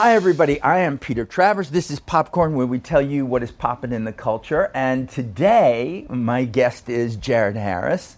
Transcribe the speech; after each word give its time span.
Hi, 0.00 0.14
everybody. 0.14 0.62
I 0.62 0.78
am 0.78 0.96
Peter 0.96 1.24
Travers. 1.24 1.70
This 1.70 1.90
is 1.90 1.98
Popcorn, 1.98 2.54
where 2.54 2.68
we 2.68 2.78
tell 2.78 3.02
you 3.02 3.26
what 3.26 3.42
is 3.42 3.50
popping 3.50 3.92
in 3.92 4.04
the 4.04 4.12
culture. 4.12 4.70
And 4.72 5.08
today, 5.08 6.06
my 6.08 6.44
guest 6.44 6.88
is 6.88 7.16
Jared 7.16 7.56
Harris, 7.56 8.16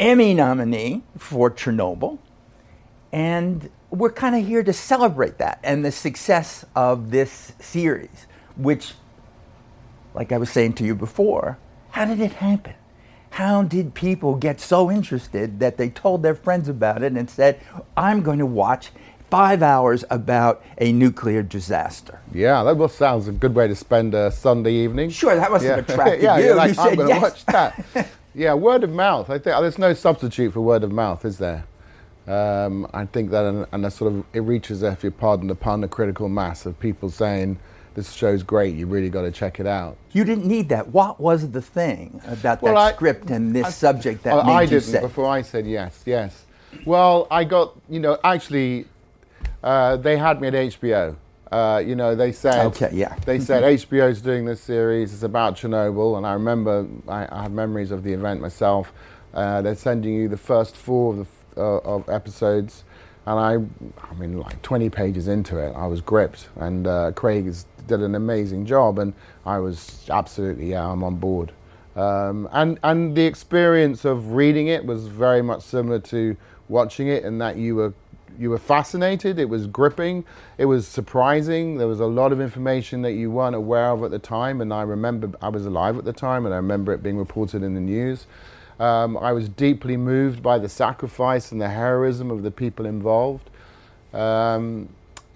Emmy 0.00 0.32
nominee 0.32 1.02
for 1.18 1.50
Chernobyl. 1.50 2.16
And 3.12 3.68
we're 3.90 4.12
kind 4.12 4.34
of 4.34 4.46
here 4.46 4.62
to 4.62 4.72
celebrate 4.72 5.36
that 5.36 5.60
and 5.62 5.84
the 5.84 5.92
success 5.92 6.64
of 6.74 7.10
this 7.10 7.52
series, 7.60 8.26
which, 8.56 8.94
like 10.14 10.32
I 10.32 10.38
was 10.38 10.48
saying 10.48 10.72
to 10.76 10.84
you 10.84 10.94
before, 10.94 11.58
how 11.90 12.06
did 12.06 12.18
it 12.18 12.32
happen? 12.32 12.72
How 13.32 13.62
did 13.62 13.92
people 13.92 14.36
get 14.36 14.58
so 14.58 14.90
interested 14.90 15.60
that 15.60 15.76
they 15.76 15.90
told 15.90 16.22
their 16.22 16.34
friends 16.34 16.66
about 16.66 17.02
it 17.02 17.12
and 17.12 17.28
said, 17.28 17.60
I'm 17.94 18.22
going 18.22 18.38
to 18.38 18.46
watch 18.46 18.90
five 19.30 19.62
hours 19.62 20.04
about 20.10 20.62
a 20.78 20.92
nuclear 20.92 21.42
disaster? 21.42 22.20
Yeah, 22.32 22.62
that 22.64 22.76
well, 22.76 22.88
sounds 22.88 23.28
a 23.28 23.32
good 23.32 23.54
way 23.54 23.68
to 23.68 23.74
spend 23.74 24.14
a 24.14 24.30
Sunday 24.30 24.72
evening. 24.72 25.10
Sure, 25.10 25.34
that 25.36 25.50
must 25.50 25.64
yeah. 25.64 25.76
have 25.76 25.88
attracted 25.88 26.22
yeah, 26.22 26.38
you. 26.38 26.46
you're 26.46 26.54
like, 26.56 26.74
you 26.74 26.80
I'm 26.82 26.88
said 26.88 26.96
going 26.96 27.08
to 27.08 27.14
yes. 27.14 27.22
watch 27.22 27.46
that. 27.46 28.08
yeah, 28.34 28.54
word 28.54 28.84
of 28.84 28.90
mouth. 28.90 29.30
I 29.30 29.34
think 29.34 29.44
there's 29.44 29.78
no 29.78 29.94
substitute 29.94 30.52
for 30.52 30.60
word 30.60 30.84
of 30.84 30.92
mouth, 30.92 31.24
is 31.24 31.38
there? 31.38 31.64
Um, 32.26 32.86
I 32.92 33.06
think 33.06 33.30
that, 33.30 33.44
and, 33.46 33.66
and 33.72 33.84
that 33.84 33.92
sort 33.92 34.12
of 34.12 34.24
it 34.34 34.40
reaches, 34.40 34.82
if 34.82 35.02
you 35.02 35.10
pardon 35.10 35.48
the 35.48 35.54
pun, 35.54 35.82
a 35.82 35.88
critical 35.88 36.28
mass 36.28 36.66
of 36.66 36.78
people 36.78 37.08
saying 37.10 37.58
this 37.94 38.12
show's 38.12 38.42
great. 38.42 38.74
You 38.76 38.86
really 38.86 39.08
got 39.08 39.22
to 39.22 39.30
check 39.30 39.58
it 39.60 39.66
out. 39.66 39.96
You 40.12 40.24
didn't 40.24 40.44
need 40.46 40.68
that. 40.68 40.88
What 40.88 41.18
was 41.18 41.50
the 41.50 41.62
thing 41.62 42.20
about 42.26 42.60
Well, 42.62 42.74
that 42.74 42.80
I- 42.80 42.92
script 42.92 43.30
and 43.30 43.54
this 43.56 43.66
I- 43.66 43.70
subject 43.70 44.22
that 44.24 44.34
Oh, 44.34 44.42
made 44.44 44.52
I 44.52 44.62
you 44.62 44.68
didn't 44.68 44.84
say? 44.84 45.00
before 45.00 45.26
I 45.26 45.42
said 45.42 45.66
yes. 45.66 46.02
Yes. 46.04 46.44
Well, 46.84 47.26
I 47.30 47.44
got 47.44 47.74
you 47.88 47.98
know 47.98 48.18
actually 48.24 48.86
uh, 49.62 49.96
they 49.96 50.16
had 50.16 50.40
me 50.40 50.48
at 50.48 50.54
HBO. 50.54 51.16
Uh, 51.50 51.82
you 51.84 51.94
know 51.94 52.14
they 52.14 52.30
said 52.30 52.66
Okay, 52.66 52.90
yeah. 52.92 53.16
they 53.24 53.38
said 53.38 53.62
HBO's 53.78 54.20
doing 54.20 54.44
this 54.44 54.60
series. 54.60 55.14
It's 55.14 55.22
about 55.22 55.56
Chernobyl, 55.56 56.18
and 56.18 56.26
I 56.26 56.34
remember 56.34 56.86
I, 57.08 57.26
I 57.30 57.42
have 57.42 57.52
memories 57.52 57.90
of 57.90 58.02
the 58.02 58.12
event 58.12 58.40
myself. 58.40 58.92
Uh, 59.32 59.62
they're 59.62 59.74
sending 59.74 60.12
you 60.14 60.28
the 60.28 60.36
first 60.36 60.76
four 60.76 61.12
of 61.14 61.18
the 61.54 61.62
uh, 61.62 61.78
of 61.78 62.08
episodes, 62.08 62.84
and 63.26 63.38
I, 63.38 63.54
I 64.10 64.14
mean, 64.14 64.38
like 64.38 64.60
20 64.62 64.90
pages 64.90 65.26
into 65.26 65.58
it, 65.58 65.72
I 65.74 65.86
was 65.86 66.00
gripped. 66.00 66.48
And 66.56 66.86
uh, 66.86 67.12
Craig 67.12 67.52
did 67.86 68.00
an 68.00 68.14
amazing 68.14 68.64
job, 68.64 68.98
and 68.98 69.12
I 69.44 69.58
was 69.58 70.06
absolutely 70.10 70.70
yeah, 70.70 70.86
I'm 70.86 71.02
on 71.02 71.16
board. 71.16 71.52
Um, 71.96 72.48
and 72.52 72.78
and 72.84 73.16
the 73.16 73.24
experience 73.24 74.04
of 74.04 74.32
reading 74.32 74.68
it 74.68 74.84
was 74.84 75.08
very 75.08 75.42
much 75.42 75.62
similar 75.62 75.98
to 76.00 76.36
watching 76.68 77.08
it, 77.08 77.24
in 77.24 77.38
that 77.38 77.56
you 77.56 77.74
were 77.74 77.92
you 78.38 78.50
were 78.50 78.58
fascinated. 78.58 79.38
It 79.38 79.48
was 79.48 79.66
gripping. 79.66 80.24
It 80.56 80.66
was 80.66 80.86
surprising. 80.86 81.78
There 81.78 81.86
was 81.86 82.00
a 82.00 82.06
lot 82.06 82.32
of 82.32 82.40
information 82.40 83.02
that 83.02 83.12
you 83.12 83.30
weren't 83.30 83.56
aware 83.56 83.90
of 83.90 84.02
at 84.02 84.10
the 84.10 84.18
time. 84.18 84.60
And 84.60 84.72
I 84.72 84.82
remember 84.82 85.30
I 85.40 85.48
was 85.48 85.66
alive 85.66 85.98
at 85.98 86.04
the 86.04 86.12
time, 86.12 86.44
and 86.44 86.54
I 86.54 86.58
remember 86.58 86.92
it 86.92 87.02
being 87.02 87.18
reported 87.18 87.62
in 87.62 87.74
the 87.74 87.80
news. 87.80 88.26
Um, 88.80 89.16
I 89.16 89.32
was 89.32 89.48
deeply 89.48 89.96
moved 89.96 90.42
by 90.42 90.58
the 90.58 90.68
sacrifice 90.68 91.50
and 91.50 91.60
the 91.60 91.68
heroism 91.68 92.30
of 92.30 92.42
the 92.42 92.50
people 92.50 92.86
involved. 92.86 93.50
Um, 94.12 94.88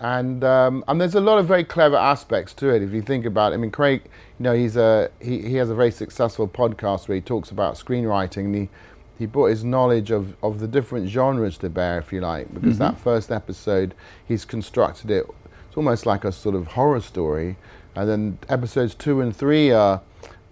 and 0.03 0.43
um, 0.43 0.85
and 0.89 1.01
there's 1.01 1.15
a 1.15 1.21
lot 1.21 1.39
of 1.39 1.47
very 1.47 1.63
clever 1.63 1.97
aspects 1.97 2.53
to 2.55 2.75
it 2.75 2.83
if 2.83 2.93
you 2.93 3.03
think 3.03 3.25
about 3.25 3.53
it. 3.53 3.55
I 3.55 3.59
mean, 3.59 3.71
Craig, 3.71 4.03
you 4.39 4.43
know, 4.43 4.53
he's 4.53 4.77
a 4.77 5.11
he, 5.21 5.43
he 5.43 5.55
has 5.57 5.71
a 5.71 5.75
very 5.75 5.93
successful 5.93 6.49
podcast 6.49 7.07
where 7.07 7.15
he 7.15 7.21
talks 7.21 7.51
about 7.51 7.77
screenwriting. 7.77 8.47
And 8.47 8.55
he 8.55 8.69
he 9.19 9.27
brought 9.27 9.47
his 9.51 9.63
knowledge 9.65 10.11
of, 10.11 10.35
of 10.43 10.59
the 10.59 10.67
different 10.69 11.09
genres 11.09 11.59
to 11.59 11.69
bear, 11.71 11.99
if 11.99 12.13
you 12.13 12.21
like, 12.21 12.53
because 12.53 12.79
that 12.79 12.99
first 12.99 13.31
episode 13.31 13.95
he's 14.27 14.45
constructed 14.45 15.11
it. 15.11 15.27
It's 15.69 15.77
almost 15.77 16.07
like 16.07 16.25
a 16.25 16.33
sort 16.33 16.55
of 16.55 16.69
horror 16.69 17.01
story, 17.01 17.57
and 17.95 18.09
then 18.09 18.39
episodes 18.49 18.95
two 18.95 19.21
and 19.21 19.35
three 19.35 19.71
are 19.71 20.01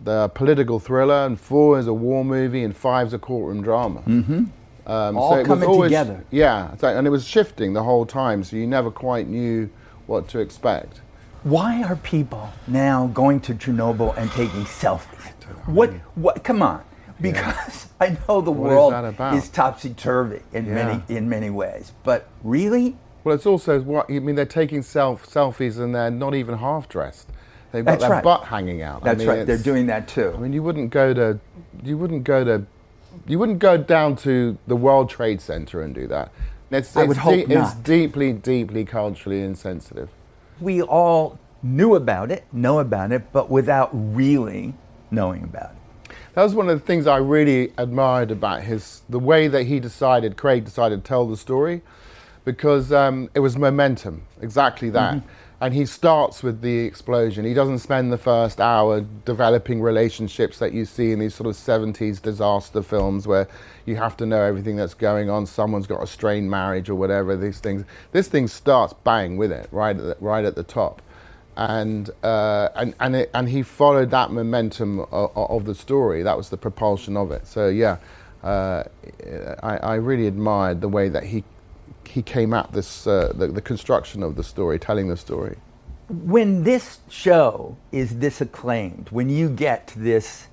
the 0.03 0.29
political 0.29 0.79
thriller, 0.79 1.27
and 1.27 1.39
four 1.39 1.79
is 1.79 1.87
a 1.87 1.93
war 1.93 2.25
movie, 2.25 2.63
and 2.63 2.75
five 2.77 3.09
is 3.09 3.13
a 3.13 3.19
courtroom 3.19 3.63
drama. 3.63 4.01
Mm-hmm. 4.03 4.45
Um, 4.87 5.17
All 5.19 5.35
it 5.35 5.39
was 5.41 5.47
coming 5.47 5.69
always- 5.69 5.91
together. 5.91 6.25
Yeah, 6.31 6.75
so, 6.77 6.89
and 6.89 7.07
it 7.07 7.11
was 7.11 7.27
shifting 7.27 7.75
the 7.75 7.83
whole 7.83 8.07
time, 8.07 8.43
so 8.45 8.57
you 8.57 8.67
never 8.67 8.91
quite 8.91 9.29
knew 9.29 9.69
what 10.07 10.27
to 10.29 10.39
expect. 10.39 11.01
Why 11.43 11.83
are 11.83 11.97
people 11.97 12.51
now 12.67 13.07
going 13.09 13.41
to 13.41 13.55
Chernobyl 13.55 14.17
and 14.17 14.31
taking 14.33 14.65
selfies? 14.65 15.33
What? 15.67 15.91
What? 16.15 16.45
Come 16.45 16.63
on, 16.63 16.83
because 17.21 17.89
I 18.01 18.17
know 18.29 18.41
the 18.41 18.51
What 18.51 18.67
is 18.71 18.77
world 18.77 18.95
about? 18.95 19.35
is 19.35 19.49
topsy 19.49 19.91
turvy 19.95 20.41
in 20.53 20.67
Yeah. 20.67 20.75
many 20.75 21.03
in 21.09 21.29
many 21.29 21.51
ways, 21.51 21.93
but 22.05 22.27
really, 22.43 22.97
Well, 23.25 23.35
it's 23.35 23.47
also 23.47 23.81
what 23.81 24.07
I 24.11 24.19
mean. 24.19 24.35
They're 24.35 24.47
taking 24.47 24.83
self 24.83 25.27
selfies 25.27 25.79
and 25.79 25.95
they're 25.95 26.11
not 26.11 26.35
even 26.35 26.59
half 26.59 26.89
dressed. 26.89 27.29
They've 27.73 27.85
got 27.85 27.93
That's 27.93 28.03
their 28.03 28.11
right. 28.11 28.25
butt 28.25 28.45
hanging 28.45 28.83
out. 28.83 29.03
I 29.03 29.05
that's 29.05 29.19
mean, 29.21 29.29
right. 29.29 29.47
They're 29.47 29.57
doing 29.59 29.87
that 29.87 30.09
too. 30.09 30.33
I 30.35 30.41
mean, 30.41 30.53
you 30.53 30.63
wouldn't 30.63 30.91
go 30.91 31.15
to, 31.15 31.39
you 31.85 31.97
wouldn't 31.99 32.25
go 32.25 32.43
to, 32.45 32.67
you 33.29 33.39
wouldn't 33.39 33.61
go 33.61 33.77
down 33.77 34.17
to 34.17 34.59
the 34.67 34.75
World 34.75 35.09
Trade 35.09 35.41
Center 35.41 35.81
and 35.83 35.95
do 35.95 36.09
that. 36.09 36.33
It's, 36.73 36.97
I 36.97 37.03
it's 37.03 37.09
would 37.09 37.17
hope 37.19 37.39
It's 37.39 37.49
not. 37.49 37.83
deeply, 37.85 38.33
deeply 38.33 38.85
culturally 38.85 39.43
insensitive. 39.43 40.09
we 40.61 40.83
all 40.83 41.39
knew 41.63 41.95
about 41.95 42.31
it, 42.33 42.45
know 42.53 42.79
about 42.81 43.13
it, 43.13 43.31
but 43.33 43.51
without 43.51 43.91
really 43.93 44.75
knowing 45.11 45.45
about 45.45 45.71
it. 45.73 45.77
That 46.35 46.45
was 46.45 46.55
one 46.55 46.69
of 46.69 46.79
the 46.79 46.87
things 46.87 47.07
I 47.07 47.17
really 47.17 47.73
admired 47.77 48.31
about 48.31 48.63
his 48.63 49.03
the 49.09 49.19
way 49.19 49.49
that 49.49 49.65
he 49.65 49.81
decided, 49.81 50.37
Craig 50.37 50.65
decided 50.65 51.05
to 51.05 51.09
tell 51.09 51.27
the 51.27 51.37
story, 51.37 51.83
because 52.45 52.93
um, 52.93 53.29
it 53.35 53.41
was 53.41 53.57
momentum, 53.57 54.23
exactly 54.41 54.91
that. 54.91 55.15
And 55.63 55.75
he 55.75 55.85
starts 55.85 56.43
with 56.43 56.63
the 56.63 56.79
explosion. 56.79 57.45
He 57.45 57.53
doesn't 57.53 57.81
spend 57.81 58.11
the 58.11 58.17
first 58.17 58.63
hour 58.63 59.05
developing 59.27 59.83
relationships 59.83 60.59
that 60.59 60.73
you 60.73 60.87
see 60.87 61.13
in 61.13 61.19
these 61.19 61.35
sort 61.35 61.51
of 61.51 61.55
70s 61.55 62.23
disaster 62.23 62.83
films 62.83 63.27
where 63.27 63.47
you 63.85 63.97
have 63.97 64.17
to 64.19 64.27
know 64.27 64.41
everything 64.41 64.77
that's 64.77 64.95
going 64.95 65.29
on. 65.29 65.45
Someone's 65.45 65.87
got 65.87 66.03
a 66.03 66.07
strained 66.07 66.51
marriage 66.51 66.89
or 66.89 66.95
whatever, 66.95 67.37
these 67.37 67.59
things. 67.59 67.85
This 68.13 68.27
thing 68.29 68.49
starts 68.49 68.95
bang 69.05 69.37
with 69.37 69.53
it, 69.53 69.69
right 69.71 69.95
at 69.95 70.03
the, 70.03 70.17
right 70.21 70.47
at 70.47 70.55
the 70.55 70.63
top 70.63 71.03
and 71.57 72.11
uh, 72.23 72.69
and 72.77 72.95
and, 73.01 73.17
it, 73.17 73.31
and 73.35 73.49
he 73.49 73.63
followed 73.63 74.11
that 74.11 74.31
momentum 74.31 75.01
of, 75.01 75.31
of 75.37 75.65
the 75.65 75.75
story. 75.75 76.23
That 76.23 76.37
was 76.37 76.49
the 76.49 76.57
propulsion 76.57 77.17
of 77.17 77.31
it. 77.31 77.47
So 77.47 77.69
yeah, 77.69 77.99
uh, 78.43 78.85
I, 79.63 79.77
I 79.77 79.95
really 79.97 80.27
admired 80.27 80.81
the 80.81 80.89
way 80.89 81.09
that 81.09 81.25
he 81.25 81.45
he 82.09 82.23
came 82.23 82.55
at 82.55 82.73
this 82.73 83.07
uh, 83.07 83.33
the, 83.35 83.49
the 83.49 83.61
construction 83.63 84.23
of 84.23 84.37
the 84.37 84.45
story, 84.45 84.79
telling 84.79 85.09
the 85.09 85.17
story. 85.17 85.57
When 86.09 86.65
this 86.65 86.99
show 87.09 87.77
is 87.93 88.19
this 88.19 88.41
acclaimed, 88.41 89.09
when 89.11 89.29
you 89.29 89.49
get 89.49 89.93
this 89.97 90.49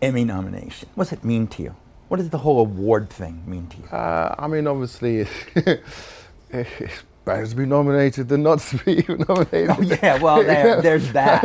Emmy 0.00 0.24
nomination, 0.24 0.88
what 0.94 1.04
does 1.04 1.12
it 1.12 1.24
mean 1.24 1.48
to 1.48 1.62
you? 1.62 1.74
What 2.08 2.18
does 2.18 2.30
the 2.30 2.38
whole 2.38 2.60
award 2.60 3.10
thing 3.10 3.42
mean 3.46 3.66
to 3.68 3.76
you? 3.78 3.84
Uh, 3.84 4.34
I 4.38 4.46
mean, 4.46 4.66
obviously, 4.66 5.26
it's 6.50 7.02
better 7.24 7.46
to 7.46 7.54
be 7.56 7.66
nominated 7.66 8.28
than 8.28 8.42
not 8.42 8.58
to 8.60 8.78
be 8.78 9.04
nominated. 9.28 9.70
Oh, 9.70 9.80
yeah, 9.82 10.18
well, 10.20 10.42
there- 10.44 10.80
there's 10.82 11.12
that. 11.12 11.44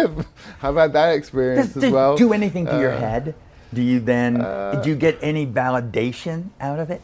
I've 0.64 0.76
had 0.76 0.94
that 0.94 1.14
experience 1.16 1.74
Does 1.74 1.84
as 1.86 1.92
well. 1.92 2.16
do 2.16 2.34
anything 2.34 2.66
to 2.66 2.80
your 2.80 2.94
Uh, 2.94 3.00
head? 3.00 3.36
Do 3.74 3.82
you 3.82 4.00
then 4.00 4.36
do 4.82 4.90
you 4.90 4.96
get 4.96 5.18
any 5.22 5.46
validation 5.46 6.50
out 6.62 6.80
of 6.80 6.90
it? 6.90 7.02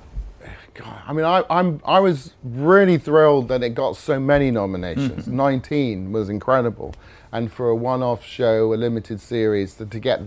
God, 0.74 1.02
I 1.06 1.12
mean, 1.12 1.26
I, 1.26 1.44
I'm 1.50 1.82
I 1.84 2.00
was 2.00 2.34
really 2.44 2.98
thrilled 2.98 3.50
that 3.50 3.62
it 3.62 3.72
got 3.76 3.98
so 3.98 4.20
many 4.22 4.52
nominations. 4.52 5.26
Mm-hmm. 5.26 5.36
19 5.36 6.12
was 6.14 6.30
incredible, 6.30 6.94
and 7.34 7.52
for 7.52 7.68
a 7.70 7.76
one-off 7.76 8.24
show, 8.24 8.74
a 8.74 8.76
limited 8.76 9.20
series, 9.20 9.74
to, 9.76 9.86
to 9.86 10.00
get 10.00 10.22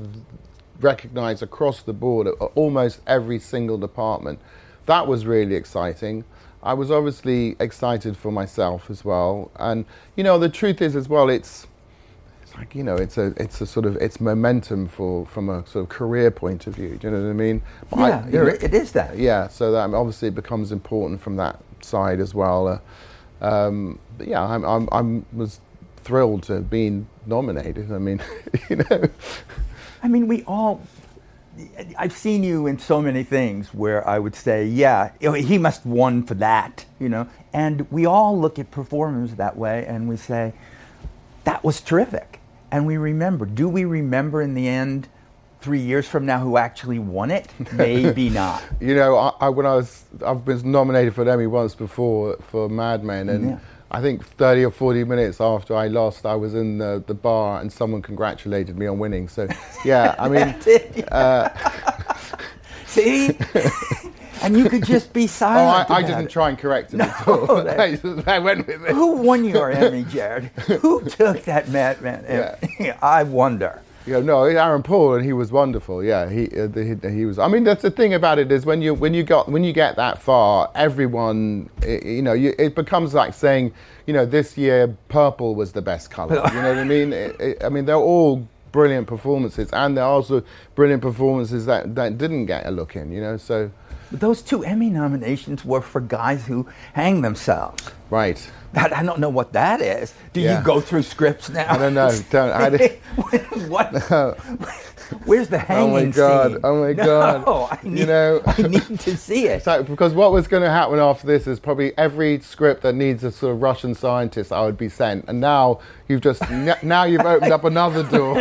recognised 0.81 1.43
across 1.43 1.83
the 1.83 1.93
board 1.95 2.27
at 2.27 2.35
almost 2.55 3.01
every 3.07 3.39
single 3.39 3.79
department, 3.79 4.39
that 4.87 5.07
was 5.07 5.25
really 5.25 5.55
exciting. 5.55 6.25
I 6.65 6.73
was 6.75 6.91
obviously 6.91 7.55
excited 7.61 8.17
for 8.17 8.33
myself 8.33 8.91
as 8.91 9.05
well, 9.05 9.51
and 9.57 9.85
you 10.17 10.25
know, 10.25 10.39
the 10.39 10.49
truth 10.49 10.81
is 10.83 10.97
as 10.97 11.09
well, 11.09 11.29
it's 11.29 11.67
it's 12.43 12.55
like 12.57 12.75
you 12.75 12.83
know, 12.83 12.97
it's 12.97 13.19
a 13.19 13.35
it's 13.37 13.61
a 13.61 13.67
sort 13.67 13.85
of 13.87 13.97
it's 13.97 14.21
momentum 14.21 14.89
for 14.89 15.27
from 15.27 15.49
a 15.51 15.67
sort 15.67 15.85
of 15.85 15.89
career 15.91 16.31
point 16.31 16.67
of 16.67 16.75
view. 16.75 16.97
Do 16.97 17.07
you 17.09 17.13
know 17.15 17.23
what 17.23 17.31
I 17.31 17.33
mean? 17.35 17.63
But 17.91 17.99
I- 17.99 18.09
Yeah, 18.09 18.27
you 18.27 18.33
know- 18.33 18.47
it 18.47 18.75
is 18.75 18.93
that. 18.93 19.19
yeah, 19.19 19.47
so 19.49 19.71
that 19.73 19.93
obviously 19.95 20.29
it 20.29 20.35
becomes 20.35 20.73
important 20.73 21.21
from 21.21 21.37
that 21.37 21.61
side 21.83 22.19
as 22.19 22.35
well. 22.35 22.67
Uh, 22.67 22.79
um, 23.45 23.99
but 24.17 24.27
yeah, 24.27 24.43
I'm, 24.43 24.65
I'm, 24.65 24.89
I'm 24.91 25.27
was 25.35 25.61
thrilled 25.99 26.45
to 26.45 26.55
have 26.55 26.71
been 26.71 27.07
nominated. 27.27 27.93
I 27.93 27.99
mean, 27.99 28.23
you 28.71 28.77
know, 28.77 29.03
I 30.03 30.09
mean, 30.09 30.29
we 30.29 30.43
all. 30.45 30.81
I've 31.99 32.13
seen 32.13 32.43
you 32.43 32.67
in 32.67 32.79
so 32.79 33.01
many 33.01 33.23
things 33.23 33.73
where 33.73 34.07
I 34.09 34.19
would 34.19 34.35
say, 34.35 34.67
yeah, 34.67 35.13
he 35.21 35.59
must 35.59 35.87
won 35.87 36.23
for 36.25 36.35
that, 36.35 36.85
you 36.99 37.09
know. 37.09 37.29
And 37.53 37.91
we 37.93 38.07
all 38.07 38.39
look 38.39 38.59
at 38.59 38.71
performers 38.71 39.35
that 39.37 39.57
way 39.57 39.87
and 39.87 40.09
we 40.09 40.17
say, 40.17 40.53
that 41.45 41.63
was 41.63 41.81
terrific. 41.81 42.41
And 42.71 42.87
we 42.87 42.97
remember. 42.97 43.47
Do 43.47 43.69
we 43.69 43.85
remember 43.85 44.43
in 44.43 44.55
the 44.55 44.67
end, 44.67 45.09
three 45.61 45.81
years 45.81 46.07
from 46.07 46.27
now, 46.27 46.41
who 46.41 46.57
actually 46.57 46.99
won 46.99 47.31
it? 47.31 47.49
Maybe 47.73 48.29
not. 48.31 48.63
you 48.81 48.95
know, 48.95 49.17
I, 49.17 49.33
I, 49.41 49.49
when 49.49 49.65
I 49.65 49.77
was, 49.77 50.05
I've 50.25 50.45
been 50.45 50.71
nominated 50.71 51.15
for 51.15 51.23
an 51.23 51.29
Emmy 51.29 51.47
once 51.47 51.75
before 51.75 52.37
for 52.51 52.69
Mad 52.69 53.05
Men, 53.05 53.29
and 53.29 53.51
Yeah. 53.51 53.59
I 53.95 54.01
think 54.01 54.27
30 54.27 54.65
or 54.65 54.71
40 54.73 55.05
minutes 55.05 55.41
after 55.41 55.77
I 55.77 55.87
lost, 55.87 56.27
I 56.27 56.35
was 56.35 56.53
in 56.53 56.79
the, 56.79 57.05
the 57.07 57.15
bar 57.15 57.61
and 57.61 57.73
someone 57.73 58.03
congratulated 58.03 58.77
me 58.77 58.87
on 58.89 58.99
winning. 58.99 59.29
So, 59.29 59.47
yeah, 59.85 60.17
I 60.19 60.29
mean, 60.29 60.49
uh, 61.13 61.49
see, 62.87 63.39
and 64.43 64.59
you 64.59 64.69
could 64.69 64.85
just 64.85 65.13
be 65.13 65.23
oh, 65.25 65.27
silent. 65.29 65.91
I, 65.93 65.99
I 65.99 66.03
didn't 66.03 66.25
it. 66.25 66.31
try 66.31 66.49
and 66.49 66.59
correct 66.59 66.93
him 66.93 66.99
No, 66.99 67.05
at 67.05 67.29
all. 67.29 67.63
that- 67.63 68.25
I, 68.27 68.41
went 68.41 68.67
with 68.67 68.85
it. 68.85 68.91
Who 68.97 69.13
won 69.19 69.45
your 69.45 69.71
Emmy, 69.71 70.03
Jared? 70.03 70.47
Who 70.81 71.05
took 71.05 71.45
that 71.45 71.69
Mad 71.69 72.03
Men? 72.03 72.25
Emmy? 72.25 72.91
I 73.01 73.23
wonder. 73.23 73.81
Yeah, 74.07 74.21
no, 74.21 74.45
Aaron 74.45 74.83
Paul, 74.83 75.15
and 75.15 75.25
he 75.25 75.33
was 75.33 75.51
wonderful. 75.51 76.05
Yeah, 76.05 76.29
he, 76.29 76.45
uh, 76.59 76.67
the, 76.67 76.85
he 77.03 77.11
he 77.15 77.25
was. 77.25 77.39
I 77.39 77.49
mean, 77.49 77.65
that's 77.65 77.81
the 77.83 77.91
thing 77.91 78.13
about 78.13 78.39
it 78.39 78.53
is 78.53 78.67
when 78.67 78.83
you 78.83 78.93
when 78.93 79.15
you 79.15 79.23
got 79.23 79.49
when 79.51 79.65
you 79.65 79.73
get 79.73 79.97
that 79.97 80.21
far, 80.21 80.71
everyone, 80.75 81.71
i- 81.83 82.01
you 82.05 82.21
know, 82.23 82.35
you, 82.35 82.55
it 82.59 82.75
becomes 82.75 83.15
like 83.15 83.33
saying, 83.33 83.73
you 84.07 84.13
know, 84.13 84.27
this 84.27 84.59
year 84.59 84.95
purple 85.09 85.55
was 85.55 85.73
the 85.73 85.83
best 85.83 86.11
color. 86.11 86.35
You 86.55 86.61
know 86.63 86.69
what 86.69 86.79
I 86.79 86.85
mean? 86.85 87.13
It, 87.13 87.41
it, 87.41 87.65
I 87.65 87.69
mean, 87.71 87.87
they're 87.87 87.97
all 87.97 88.47
brilliant 88.73 89.07
performances, 89.07 89.71
and 89.73 89.97
they're 89.97 90.05
also 90.05 90.43
brilliant 90.75 91.01
performances 91.01 91.65
that 91.67 91.95
that 91.95 92.19
didn't 92.19 92.47
get 92.47 92.67
a 92.67 92.71
look 92.71 92.97
in. 92.97 93.11
You 93.11 93.21
know, 93.23 93.37
so 93.39 93.71
those 94.15 94.43
two 94.43 94.65
Emmy 94.65 94.91
nominations 94.91 95.65
were 95.65 95.81
for 95.81 96.01
guys 96.01 96.47
who 96.47 96.67
hang 96.95 97.23
themselves. 97.23 97.91
right. 98.11 98.51
That, 98.73 98.93
I 98.93 99.05
don't 99.05 99.21
know 99.21 99.29
what 99.29 99.53
that 99.53 99.81
is. 99.81 100.15
Do 100.33 100.41
Yeah. 100.41 100.59
you 100.59 100.65
go 100.65 100.81
through 100.81 101.05
scripts 101.05 101.49
now? 101.49 101.73
I 101.73 101.79
don't 101.79 101.95
know. 101.95 102.11
Don't. 102.31 102.51
I, 102.51 102.99
what? 103.69 103.93
Where's 105.25 105.49
the 105.49 105.65
oh 105.73 105.89
my 105.91 106.07
god! 106.07 106.53
scene? 106.53 106.61
Oh 106.65 106.81
my 106.83 106.93
No, 106.93 107.05
god! 107.05 107.45
I 107.83 107.89
need, 107.89 107.99
you 108.01 108.07
know. 108.07 108.43
I 108.47 108.63
need 108.63 109.01
to 109.01 109.17
see 109.17 109.47
it. 109.47 109.63
So, 109.63 109.83
because 109.83 110.15
what 110.15 110.33
was 110.33 110.47
going 110.49 110.63
to 110.63 110.71
happen 110.71 110.99
after 110.99 111.27
this 111.27 111.47
is 111.47 111.61
probably 111.61 111.97
every 111.99 112.41
script 112.41 112.83
that 112.83 112.95
needs 112.95 113.25
a 113.25 113.31
sort 113.33 113.55
of 113.55 113.63
Russian 113.63 113.95
scientist 113.95 114.53
I 114.53 114.63
would 114.63 114.77
be 114.79 114.89
sent, 114.89 115.27
and 115.29 115.41
now 115.41 115.81
you've 116.09 116.21
just 116.21 116.43
now 116.83 117.05
you've 117.05 117.21
opened 117.23 117.53
up 117.53 117.65
another 117.65 118.03
door. 118.11 118.35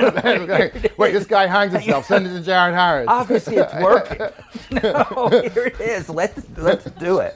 Wait, 0.97 1.11
this 1.11 1.25
guy 1.25 1.47
hangs 1.47 1.73
himself. 1.73 2.05
Send 2.05 2.27
it 2.27 2.33
to 2.33 2.41
Jared 2.41 2.75
Harris. 2.75 3.07
Obviously, 3.07 3.57
it's 3.57 3.73
working. 3.75 4.27
no, 4.71 5.29
here 5.31 5.65
it 5.67 5.79
is. 5.79 6.09
Let's 6.09 6.41
let's 6.57 6.85
do 6.85 7.19
it. 7.19 7.35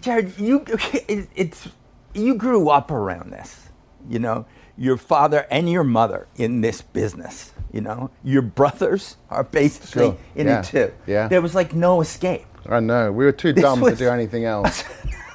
Jared, 0.00 0.36
you 0.38 0.64
it, 1.08 1.28
it's 1.36 1.68
you 2.14 2.34
grew 2.34 2.68
up 2.68 2.90
around 2.90 3.30
this. 3.32 3.68
You 4.08 4.18
know, 4.18 4.46
your 4.76 4.96
father 4.96 5.46
and 5.50 5.70
your 5.70 5.84
mother 5.84 6.26
in 6.36 6.60
this 6.60 6.82
business. 6.82 7.52
You 7.72 7.80
know, 7.80 8.10
your 8.22 8.42
brothers 8.42 9.16
are 9.30 9.44
basically 9.44 10.06
Sure. 10.06 10.16
in 10.36 10.46
Yeah. 10.46 10.60
it 10.60 10.64
too. 10.66 10.92
Yeah. 11.06 11.28
There 11.28 11.42
was 11.42 11.54
like 11.54 11.74
no 11.74 12.00
escape. 12.00 12.46
I 12.68 12.80
know 12.80 13.10
we 13.12 13.24
were 13.24 13.32
too 13.32 13.52
This 13.52 13.62
dumb 13.62 13.80
was- 13.80 13.94
to 13.94 13.98
do 13.98 14.08
anything 14.10 14.44
else. 14.44 14.84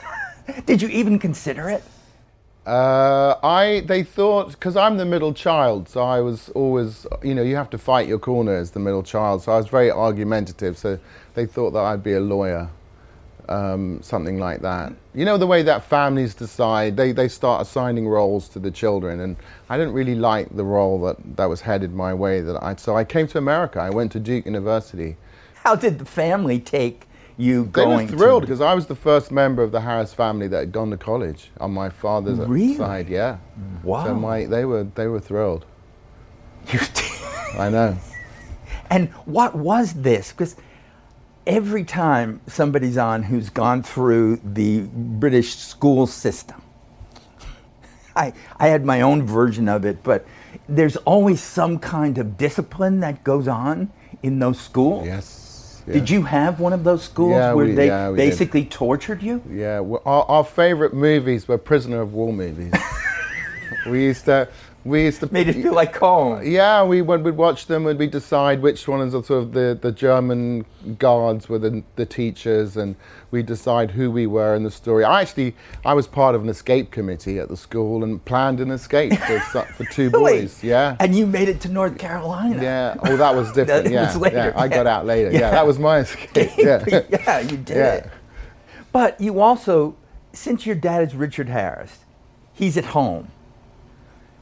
Did 0.66 0.82
you 0.82 0.88
even 0.90 1.20
consider 1.20 1.70
it? 1.70 1.84
Uh, 2.66 3.36
I 3.44 3.84
they 3.88 4.04
thought 4.04 4.52
because 4.52 4.76
I'm 4.76 4.98
the 4.98 5.06
middle 5.06 5.34
child, 5.34 5.90
so 5.90 6.04
I 6.04 6.22
was 6.22 6.50
always 6.50 7.08
you 7.24 7.34
know 7.34 7.42
you 7.42 7.56
have 7.56 7.70
to 7.72 7.78
fight 7.78 8.08
your 8.08 8.20
corner 8.20 8.54
as 8.56 8.72
the 8.72 8.80
middle 8.80 9.02
child. 9.04 9.42
So 9.44 9.52
I 9.52 9.58
was 9.58 9.68
very 9.68 9.90
argumentative. 9.92 10.78
So 10.78 11.00
they 11.34 11.46
thought 11.46 11.72
that 11.72 11.84
I'd 11.84 12.04
be 12.04 12.14
a 12.14 12.20
lawyer, 12.20 12.70
um, 13.50 14.00
something 14.02 14.38
like 14.40 14.62
that. 14.62 14.94
You 15.14 15.26
know 15.26 15.38
the 15.38 15.48
way 15.48 15.64
that 15.64 15.84
families 15.84 16.34
decide 16.36 16.96
they 16.98 17.12
they 17.12 17.28
start 17.28 17.62
assigning 17.62 18.08
roles 18.08 18.48
to 18.50 18.60
the 18.60 18.72
children, 18.72 19.20
and 19.20 19.36
I 19.70 19.78
didn't 19.78 19.94
really 19.94 20.16
like 20.16 20.56
the 20.56 20.64
role 20.64 21.02
that 21.06 21.18
that 21.38 21.46
was 21.50 21.62
headed 21.62 21.94
my 21.94 22.14
way. 22.14 22.42
That 22.42 22.62
I 22.64 22.76
so 22.76 22.96
I 22.96 23.04
came 23.04 23.28
to 23.28 23.38
America. 23.38 23.80
I 23.80 23.90
went 23.90 24.12
to 24.14 24.20
Duke 24.20 24.46
University. 24.46 25.18
How 25.64 25.76
did 25.76 26.00
the 26.00 26.06
family 26.06 26.60
take 26.60 27.06
you 27.38 27.64
They 27.66 27.72
going? 27.84 28.08
were 28.12 28.18
thrilled 28.18 28.42
because 28.44 28.62
I 28.62 28.74
was 28.74 28.86
the 28.88 28.96
first 28.96 29.32
member 29.32 29.64
of 29.64 29.72
the 29.72 29.82
Harris 29.82 30.14
family 30.14 30.48
that 30.50 30.60
had 30.60 30.72
gone 30.72 30.90
to 30.92 30.98
college 30.98 31.52
on 31.60 31.72
my 31.72 31.90
father's 31.90 32.38
Really? 32.40 32.76
side. 32.76 33.10
Yeah. 33.10 33.38
wow. 33.84 34.06
So 34.06 34.14
my 34.14 34.46
they 34.46 34.66
were 34.66 34.84
they 34.96 35.08
were 35.08 35.20
thrilled. 35.20 35.66
You- 36.72 36.80
I 37.58 37.70
know. 37.70 37.98
And 38.92 39.10
what 39.26 39.56
was 39.56 39.94
this? 39.94 40.32
Because 40.32 40.56
every 41.50 41.84
time 41.84 42.40
somebody's 42.48 42.96
on 42.98 43.24
who's 43.24 43.50
gone 43.50 43.82
through 43.84 44.40
the 44.46 44.82
British 44.94 45.56
school 45.58 46.06
system, 46.08 46.62
I, 48.16 48.34
I 48.58 48.68
had 48.68 48.86
my 48.86 49.02
own 49.02 49.26
version 49.26 49.68
of 49.68 49.84
it, 49.84 50.04
but 50.04 50.26
there's 50.68 50.96
always 50.98 51.42
some 51.42 51.80
kind 51.80 52.18
of 52.20 52.38
discipline 52.38 53.00
that 53.00 53.24
goes 53.24 53.48
on 53.48 53.92
in 54.22 54.40
those 54.40 54.60
schools. 54.60 55.06
Yes. 55.08 55.82
Did 55.88 56.08
you 56.08 56.22
have 56.22 56.60
one 56.60 56.72
of 56.72 56.84
those 56.84 57.02
schools 57.04 57.32
Yeah, 57.32 57.54
where 57.54 57.66
we- 57.66 57.72
they 57.72 57.88
yeah, 57.88 58.10
we 58.12 58.18
did. 58.18 58.30
basically 58.30 58.66
tortured 58.66 59.24
you? 59.24 59.42
Yeah. 59.50 59.80
Well, 59.80 60.04
our, 60.06 60.24
our 60.26 60.44
favorite 60.44 60.94
movies 60.94 61.48
were 61.48 61.58
prisoner 61.58 62.02
of 62.02 62.14
war 62.14 62.32
movies. 62.32 62.72
we 63.90 64.04
used 64.04 64.26
to 64.26 64.48
we 64.90 65.04
used 65.04 65.20
to 65.22 65.32
Made 65.32 65.48
it 65.48 65.54
feel 65.54 65.74
like 65.74 65.96
home. 65.96 66.42
Yeah, 66.44 66.84
we 66.84 67.02
when 67.02 67.24
we'd 67.24 67.38
watch 67.38 67.68
them, 67.68 67.86
and 67.88 67.98
we'd 67.98 68.12
decide 68.12 68.62
which 68.62 68.88
ones 68.88 69.14
of 69.14 69.26
sort 69.26 69.44
of 69.44 69.54
the, 69.54 69.78
the 69.80 69.92
German 69.92 70.66
guards 70.98 71.48
were 71.48 71.60
the, 71.60 71.84
the 71.96 72.06
teachers, 72.06 72.76
and 72.76 72.96
we 73.32 73.44
decide 73.44 73.92
who 73.92 74.10
we 74.12 74.26
were 74.28 74.56
in 74.56 74.64
the 74.64 74.72
story. 74.72 75.04
I 75.04 75.22
actually 75.22 75.56
I 75.86 75.94
was 75.94 76.08
part 76.08 76.36
of 76.36 76.42
an 76.44 76.50
escape 76.50 76.92
committee 76.92 77.40
at 77.40 77.48
the 77.50 77.58
school 77.58 78.04
and 78.04 78.24
planned 78.26 78.60
an 78.60 78.72
escape 78.72 79.14
for 79.14 79.40
for 79.78 79.86
two 79.86 80.10
Really? 80.10 80.42
boys. 80.42 80.64
Yeah. 80.64 80.96
And 81.00 81.16
you 81.16 81.26
made 81.28 81.50
it 81.50 81.62
to 81.62 81.70
North 81.70 81.98
Carolina. 81.98 82.62
Yeah. 82.62 82.96
Oh, 83.04 83.16
that 83.18 83.36
was 83.36 83.48
different. 83.54 83.86
That 83.86 83.92
yeah. 83.92 84.06
was 84.08 84.18
later, 84.18 84.54
yeah. 84.56 84.60
I 84.62 84.68
got 84.68 84.88
out 84.88 85.06
later. 85.06 85.32
Yeah. 85.32 85.40
Yeah. 85.40 85.52
That 85.52 85.68
was 85.68 85.78
my 85.80 86.00
escape. 86.00 86.52
Yeah. 86.58 86.84
yeah, 87.10 87.40
you 87.40 87.58
did 87.58 87.70
Yeah. 87.78 87.94
it. 87.96 88.10
But 88.92 89.22
you 89.22 89.40
also, 89.40 89.96
since 90.34 90.66
your 90.66 90.76
dad 90.76 91.04
is 91.08 91.14
Richard 91.16 91.50
Harris, 91.50 92.06
he's 92.54 92.76
at 92.78 92.86
home. 92.86 93.30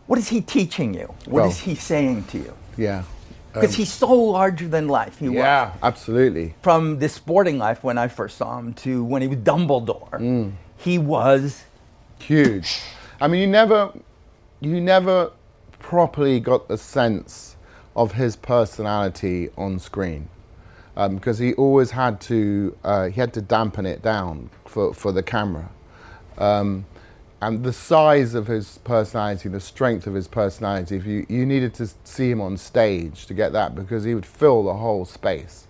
What 0.07 0.17
is 0.19 0.29
he 0.29 0.41
teaching 0.41 0.93
you? 0.93 1.13
What 1.25 1.45
is 1.45 1.55
Well- 1.57 1.65
he 1.65 1.75
saying 1.75 2.23
to 2.31 2.37
you? 2.37 2.53
yeah. 2.77 3.03
Because 3.53 3.73
he's 3.73 3.91
so 3.91 4.13
larger 4.13 4.67
than 4.67 4.87
life. 4.87 5.17
He 5.17 5.29
was. 5.29 5.37
Yeah. 5.37 5.71
Absolutely. 5.81 6.53
From 6.61 6.99
the 6.99 7.09
sporting 7.09 7.57
life 7.57 7.83
when 7.83 7.97
I 7.97 8.07
first 8.07 8.37
saw 8.37 8.59
him 8.59 8.73
to 8.85 9.03
when 9.03 9.23
he 9.23 9.27
was 9.27 9.39
Dumbledore, 9.39 10.11
Mm. 10.19 10.51
he 10.75 10.99
was 10.99 11.63
huge. 12.19 12.81
I 13.19 13.27
mean, 13.27 13.41
you 13.41 13.47
never, 13.47 13.89
you 14.59 14.79
never 14.79 15.31
properly 15.79 16.39
got 16.39 16.67
the 16.67 16.77
sense 16.77 17.55
of 17.95 18.11
his 18.11 18.35
personality 18.35 19.49
on 19.57 19.79
screen 19.79 20.29
because 21.09 21.39
he 21.39 21.53
always 21.55 21.89
had 21.91 22.21
to, 22.21 22.75
uh, 22.83 23.05
he 23.07 23.19
had 23.19 23.33
to 23.33 23.41
dampen 23.41 23.87
it 23.87 24.03
down 24.03 24.51
for, 24.65 24.93
for 24.93 25.11
the 25.11 25.23
camera. 25.23 25.69
Um, 26.37 26.85
and 27.41 27.63
the 27.63 27.73
size 27.73 28.33
of 28.33 28.47
his 28.47 28.79
personality, 28.79 29.49
the 29.49 29.59
strength 29.59 30.07
of 30.07 30.13
his 30.13 30.27
personality, 30.27 30.95
if 30.95 31.05
you, 31.05 31.25
you 31.29 31.45
needed 31.45 31.73
to 31.75 31.87
see 32.03 32.31
him 32.31 32.41
on 32.41 32.57
stage 32.57 33.27
to 33.27 33.33
get 33.33 33.53
that 33.53 33.75
because 33.75 34.03
he 34.03 34.15
would 34.15 34.25
fill 34.25 34.63
the 34.63 34.73
whole 34.73 35.05
space. 35.05 35.67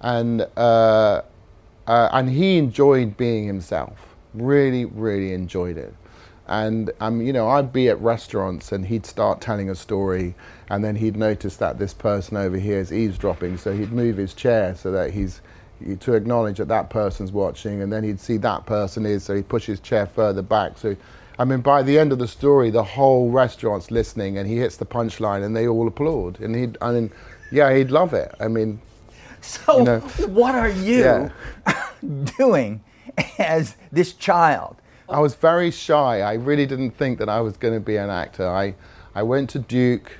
And, 0.00 0.46
uh, 0.56 1.22
uh, 1.86 2.08
and 2.12 2.28
he 2.28 2.58
enjoyed 2.58 3.16
being 3.16 3.46
himself. 3.46 4.16
Really, 4.34 4.84
really 4.84 5.32
enjoyed 5.32 5.78
it. 5.78 5.94
And 6.48 6.90
um, 7.00 7.20
you 7.20 7.32
know, 7.32 7.48
I'd 7.48 7.72
be 7.72 7.88
at 7.88 8.00
restaurants 8.00 8.72
and 8.72 8.86
he'd 8.86 9.04
start 9.04 9.40
telling 9.40 9.68
a 9.68 9.74
story, 9.74 10.34
and 10.70 10.82
then 10.82 10.96
he'd 10.96 11.16
notice 11.16 11.56
that 11.58 11.78
this 11.78 11.92
person 11.92 12.38
over 12.38 12.56
here 12.56 12.78
is 12.78 12.92
eavesdropping, 12.92 13.58
so 13.58 13.72
he'd 13.72 13.92
move 13.92 14.16
his 14.16 14.32
chair 14.32 14.74
so 14.74 14.90
that 14.92 15.12
he's 15.12 15.42
to 16.00 16.14
acknowledge 16.14 16.58
that 16.58 16.68
that 16.68 16.90
person's 16.90 17.32
watching, 17.32 17.82
and 17.82 17.92
then 17.92 18.04
he'd 18.04 18.20
see 18.20 18.36
that 18.38 18.66
person 18.66 19.06
is, 19.06 19.24
so 19.24 19.34
he'd 19.34 19.48
push 19.48 19.66
his 19.66 19.80
chair 19.80 20.06
further 20.06 20.42
back. 20.42 20.78
So, 20.78 20.96
I 21.38 21.44
mean, 21.44 21.60
by 21.60 21.82
the 21.82 21.98
end 21.98 22.12
of 22.12 22.18
the 22.18 22.28
story, 22.28 22.70
the 22.70 22.82
whole 22.82 23.30
restaurant's 23.30 23.90
listening, 23.90 24.38
and 24.38 24.48
he 24.48 24.56
hits 24.56 24.76
the 24.76 24.86
punchline, 24.86 25.44
and 25.44 25.56
they 25.56 25.68
all 25.68 25.86
applaud, 25.86 26.40
and 26.40 26.54
he'd, 26.54 26.76
I 26.80 26.92
mean, 26.92 27.10
yeah, 27.52 27.74
he'd 27.74 27.90
love 27.90 28.14
it. 28.14 28.34
I 28.40 28.48
mean, 28.48 28.80
so. 29.40 29.78
You 29.78 29.84
know, 29.84 30.00
what 30.28 30.54
are 30.54 30.68
you 30.68 30.98
yeah. 30.98 31.30
doing 32.38 32.82
as 33.38 33.76
this 33.92 34.12
child? 34.12 34.76
I 35.08 35.20
was 35.20 35.34
very 35.34 35.70
shy. 35.70 36.20
I 36.20 36.34
really 36.34 36.66
didn't 36.66 36.90
think 36.90 37.18
that 37.18 37.28
I 37.28 37.40
was 37.40 37.56
going 37.56 37.74
to 37.74 37.80
be 37.80 37.96
an 37.96 38.10
actor. 38.10 38.46
I, 38.46 38.74
I 39.14 39.22
went 39.22 39.48
to 39.50 39.58
Duke 39.58 40.12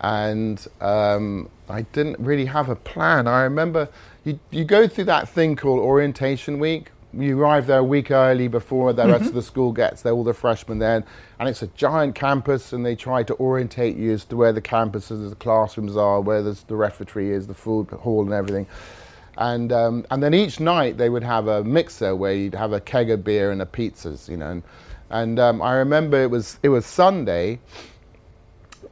and 0.00 0.66
um, 0.80 1.48
I 1.68 1.82
didn't 1.82 2.18
really 2.18 2.46
have 2.46 2.68
a 2.68 2.76
plan. 2.76 3.26
I 3.26 3.42
remember 3.42 3.88
you, 4.24 4.38
you 4.50 4.64
go 4.64 4.86
through 4.86 5.04
that 5.04 5.28
thing 5.28 5.56
called 5.56 5.80
orientation 5.80 6.58
week. 6.58 6.90
You 7.12 7.40
arrive 7.40 7.66
there 7.66 7.78
a 7.78 7.84
week 7.84 8.10
early 8.10 8.48
before 8.48 8.92
the 8.92 9.06
rest 9.06 9.26
of 9.26 9.34
the 9.34 9.42
school 9.42 9.72
gets 9.72 10.02
there, 10.02 10.12
all 10.12 10.24
the 10.24 10.34
freshmen 10.34 10.78
there, 10.78 11.02
and 11.40 11.48
it's 11.48 11.62
a 11.62 11.68
giant 11.68 12.14
campus, 12.14 12.74
and 12.74 12.84
they 12.84 12.94
try 12.94 13.22
to 13.22 13.34
orientate 13.36 13.96
you 13.96 14.12
as 14.12 14.26
to 14.26 14.36
where 14.36 14.52
the 14.52 14.60
campuses, 14.60 15.30
the 15.30 15.34
classrooms 15.36 15.96
are, 15.96 16.20
where 16.20 16.42
there's 16.42 16.64
the 16.64 16.76
refectory 16.76 17.30
is, 17.30 17.46
the 17.46 17.54
food 17.54 17.88
hall, 17.90 18.22
and 18.22 18.34
everything. 18.34 18.66
And, 19.38 19.72
um, 19.72 20.04
and 20.10 20.22
then 20.22 20.34
each 20.34 20.60
night 20.60 20.98
they 20.98 21.08
would 21.08 21.22
have 21.22 21.48
a 21.48 21.64
mixer 21.64 22.14
where 22.14 22.34
you'd 22.34 22.54
have 22.54 22.74
a 22.74 22.80
keg 22.80 23.08
of 23.08 23.24
beer 23.24 23.52
and 23.52 23.62
a 23.62 23.66
pizzas, 23.66 24.28
you 24.28 24.36
know. 24.36 24.50
And, 24.50 24.62
and 25.08 25.38
um, 25.38 25.62
I 25.62 25.76
remember 25.76 26.22
it 26.22 26.30
was, 26.30 26.58
it 26.62 26.68
was 26.68 26.84
Sunday, 26.84 27.60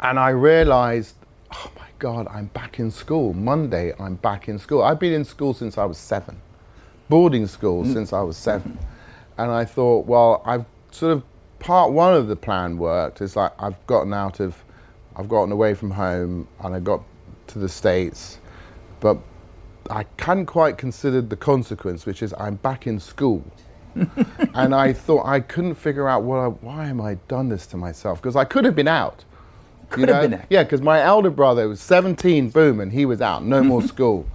and 0.00 0.18
I 0.18 0.30
realized, 0.30 1.16
oh 1.52 1.70
my 1.76 1.88
God, 1.98 2.26
I'm 2.30 2.46
back 2.46 2.78
in 2.78 2.90
school. 2.90 3.32
Monday, 3.32 3.92
I'm 3.98 4.16
back 4.16 4.48
in 4.48 4.58
school. 4.58 4.82
I've 4.82 5.00
been 5.00 5.12
in 5.12 5.24
school 5.24 5.54
since 5.54 5.78
I 5.78 5.84
was 5.84 5.98
seven, 5.98 6.40
boarding 7.08 7.46
school 7.46 7.84
mm. 7.84 7.92
since 7.92 8.12
I 8.12 8.22
was 8.22 8.36
seven. 8.36 8.78
And 9.38 9.50
I 9.50 9.64
thought, 9.64 10.06
well, 10.06 10.42
I've 10.44 10.64
sort 10.90 11.12
of 11.12 11.22
part 11.58 11.92
one 11.92 12.14
of 12.14 12.28
the 12.28 12.36
plan 12.36 12.78
worked. 12.78 13.20
It's 13.20 13.36
like 13.36 13.52
I've 13.58 13.84
gotten 13.86 14.12
out 14.12 14.40
of, 14.40 14.62
I've 15.16 15.28
gotten 15.28 15.52
away 15.52 15.74
from 15.74 15.90
home 15.90 16.48
and 16.60 16.74
I 16.74 16.80
got 16.80 17.02
to 17.48 17.58
the 17.58 17.68
States, 17.68 18.38
but 19.00 19.18
I 19.90 20.04
hadn't 20.18 20.46
quite 20.46 20.78
considered 20.78 21.30
the 21.30 21.36
consequence, 21.36 22.06
which 22.06 22.22
is 22.22 22.34
I'm 22.38 22.56
back 22.56 22.86
in 22.86 22.98
school. 22.98 23.44
and 24.54 24.74
I 24.74 24.92
thought 24.92 25.24
I 25.24 25.40
couldn't 25.40 25.76
figure 25.76 26.06
out 26.06 26.22
what 26.22 26.36
I, 26.38 26.48
why 26.48 26.86
am 26.86 27.00
I 27.00 27.14
done 27.28 27.48
this 27.48 27.66
to 27.68 27.78
myself 27.78 28.20
because 28.20 28.36
I 28.36 28.44
could 28.44 28.66
have 28.66 28.74
been 28.74 28.88
out. 28.88 29.24
Could 29.90 30.08
have 30.08 30.22
been 30.22 30.34
out. 30.34 30.46
Yeah, 30.50 30.64
because 30.64 30.82
my 30.82 31.00
elder 31.00 31.30
brother 31.30 31.68
was 31.68 31.80
17, 31.80 32.50
boom, 32.50 32.80
and 32.80 32.92
he 32.92 33.06
was 33.06 33.20
out, 33.20 33.44
no 33.44 33.62
more 33.62 33.82
school. 33.94 34.26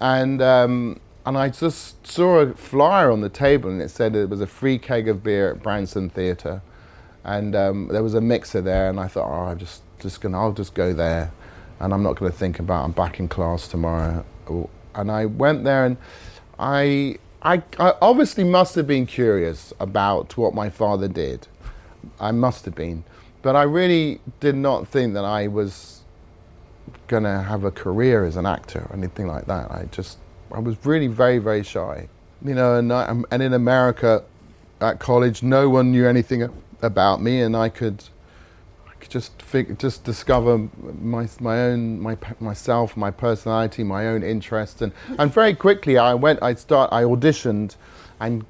And 0.00 0.40
um, 0.40 1.00
and 1.26 1.36
I 1.36 1.50
just 1.50 2.06
saw 2.06 2.38
a 2.38 2.54
flyer 2.54 3.10
on 3.10 3.20
the 3.20 3.28
table 3.28 3.70
and 3.70 3.80
it 3.82 3.90
said 3.90 4.16
it 4.16 4.28
was 4.28 4.40
a 4.40 4.46
free 4.46 4.78
keg 4.78 5.08
of 5.08 5.22
beer 5.22 5.50
at 5.50 5.62
Branson 5.62 6.08
Theatre. 6.08 6.62
And 7.22 7.54
um, 7.54 7.88
there 7.88 8.02
was 8.02 8.14
a 8.14 8.20
mixer 8.20 8.62
there, 8.62 8.88
and 8.88 8.98
I 8.98 9.06
thought, 9.06 9.28
oh, 9.28 9.50
I'm 9.50 9.58
just, 9.58 9.82
just 9.98 10.22
gonna, 10.22 10.40
I'll 10.40 10.52
just 10.52 10.72
go 10.72 10.94
there, 10.94 11.30
and 11.78 11.92
I'm 11.92 12.02
not 12.02 12.16
gonna 12.16 12.32
think 12.32 12.58
about. 12.58 12.84
I'm 12.84 12.92
back 12.92 13.20
in 13.20 13.28
class 13.28 13.68
tomorrow, 13.68 14.24
and 14.94 15.10
I 15.10 15.26
went 15.26 15.64
there, 15.64 15.84
and 15.84 15.98
I, 16.58 17.16
I, 17.42 17.62
I 17.78 17.94
obviously 18.00 18.44
must 18.44 18.74
have 18.74 18.86
been 18.86 19.04
curious 19.04 19.72
about 19.78 20.38
what 20.38 20.54
my 20.54 20.70
father 20.70 21.08
did. 21.08 21.46
I 22.18 22.32
must 22.32 22.64
have 22.64 22.74
been, 22.74 23.04
but 23.42 23.56
I 23.56 23.62
really 23.62 24.20
did 24.40 24.54
not 24.54 24.88
think 24.88 25.14
that 25.14 25.24
I 25.24 25.48
was 25.48 26.02
gonna 27.08 27.42
have 27.42 27.64
a 27.64 27.70
career 27.70 28.24
as 28.24 28.36
an 28.36 28.46
actor 28.46 28.86
or 28.88 28.96
anything 28.96 29.26
like 29.26 29.46
that. 29.46 29.70
I 29.70 29.88
just 29.90 30.18
I 30.52 30.58
was 30.58 30.76
really 30.84 31.06
very, 31.06 31.38
very 31.38 31.62
shy. 31.62 32.08
You 32.44 32.54
know, 32.54 32.76
and, 32.76 32.92
I, 32.92 33.04
um, 33.06 33.26
and 33.30 33.42
in 33.42 33.52
America 33.52 34.24
at 34.80 34.98
college, 34.98 35.42
no 35.42 35.68
one 35.68 35.92
knew 35.92 36.06
anything 36.06 36.48
about 36.82 37.22
me, 37.22 37.42
and 37.42 37.54
I 37.54 37.68
could, 37.68 38.02
I 38.88 38.94
could 38.94 39.10
just 39.10 39.40
fig- 39.42 39.78
just 39.78 40.04
discover 40.04 40.68
my, 41.00 41.28
my 41.38 41.60
own, 41.60 42.00
my, 42.00 42.16
myself, 42.40 42.96
my 42.96 43.10
personality, 43.10 43.84
my 43.84 44.06
own 44.08 44.22
interests, 44.22 44.80
and, 44.80 44.92
and 45.18 45.32
very 45.32 45.54
quickly 45.54 45.98
I 45.98 46.14
went, 46.14 46.42
I 46.42 46.54
start, 46.54 46.90
I 46.92 47.02
auditioned, 47.02 47.76
and 48.18 48.44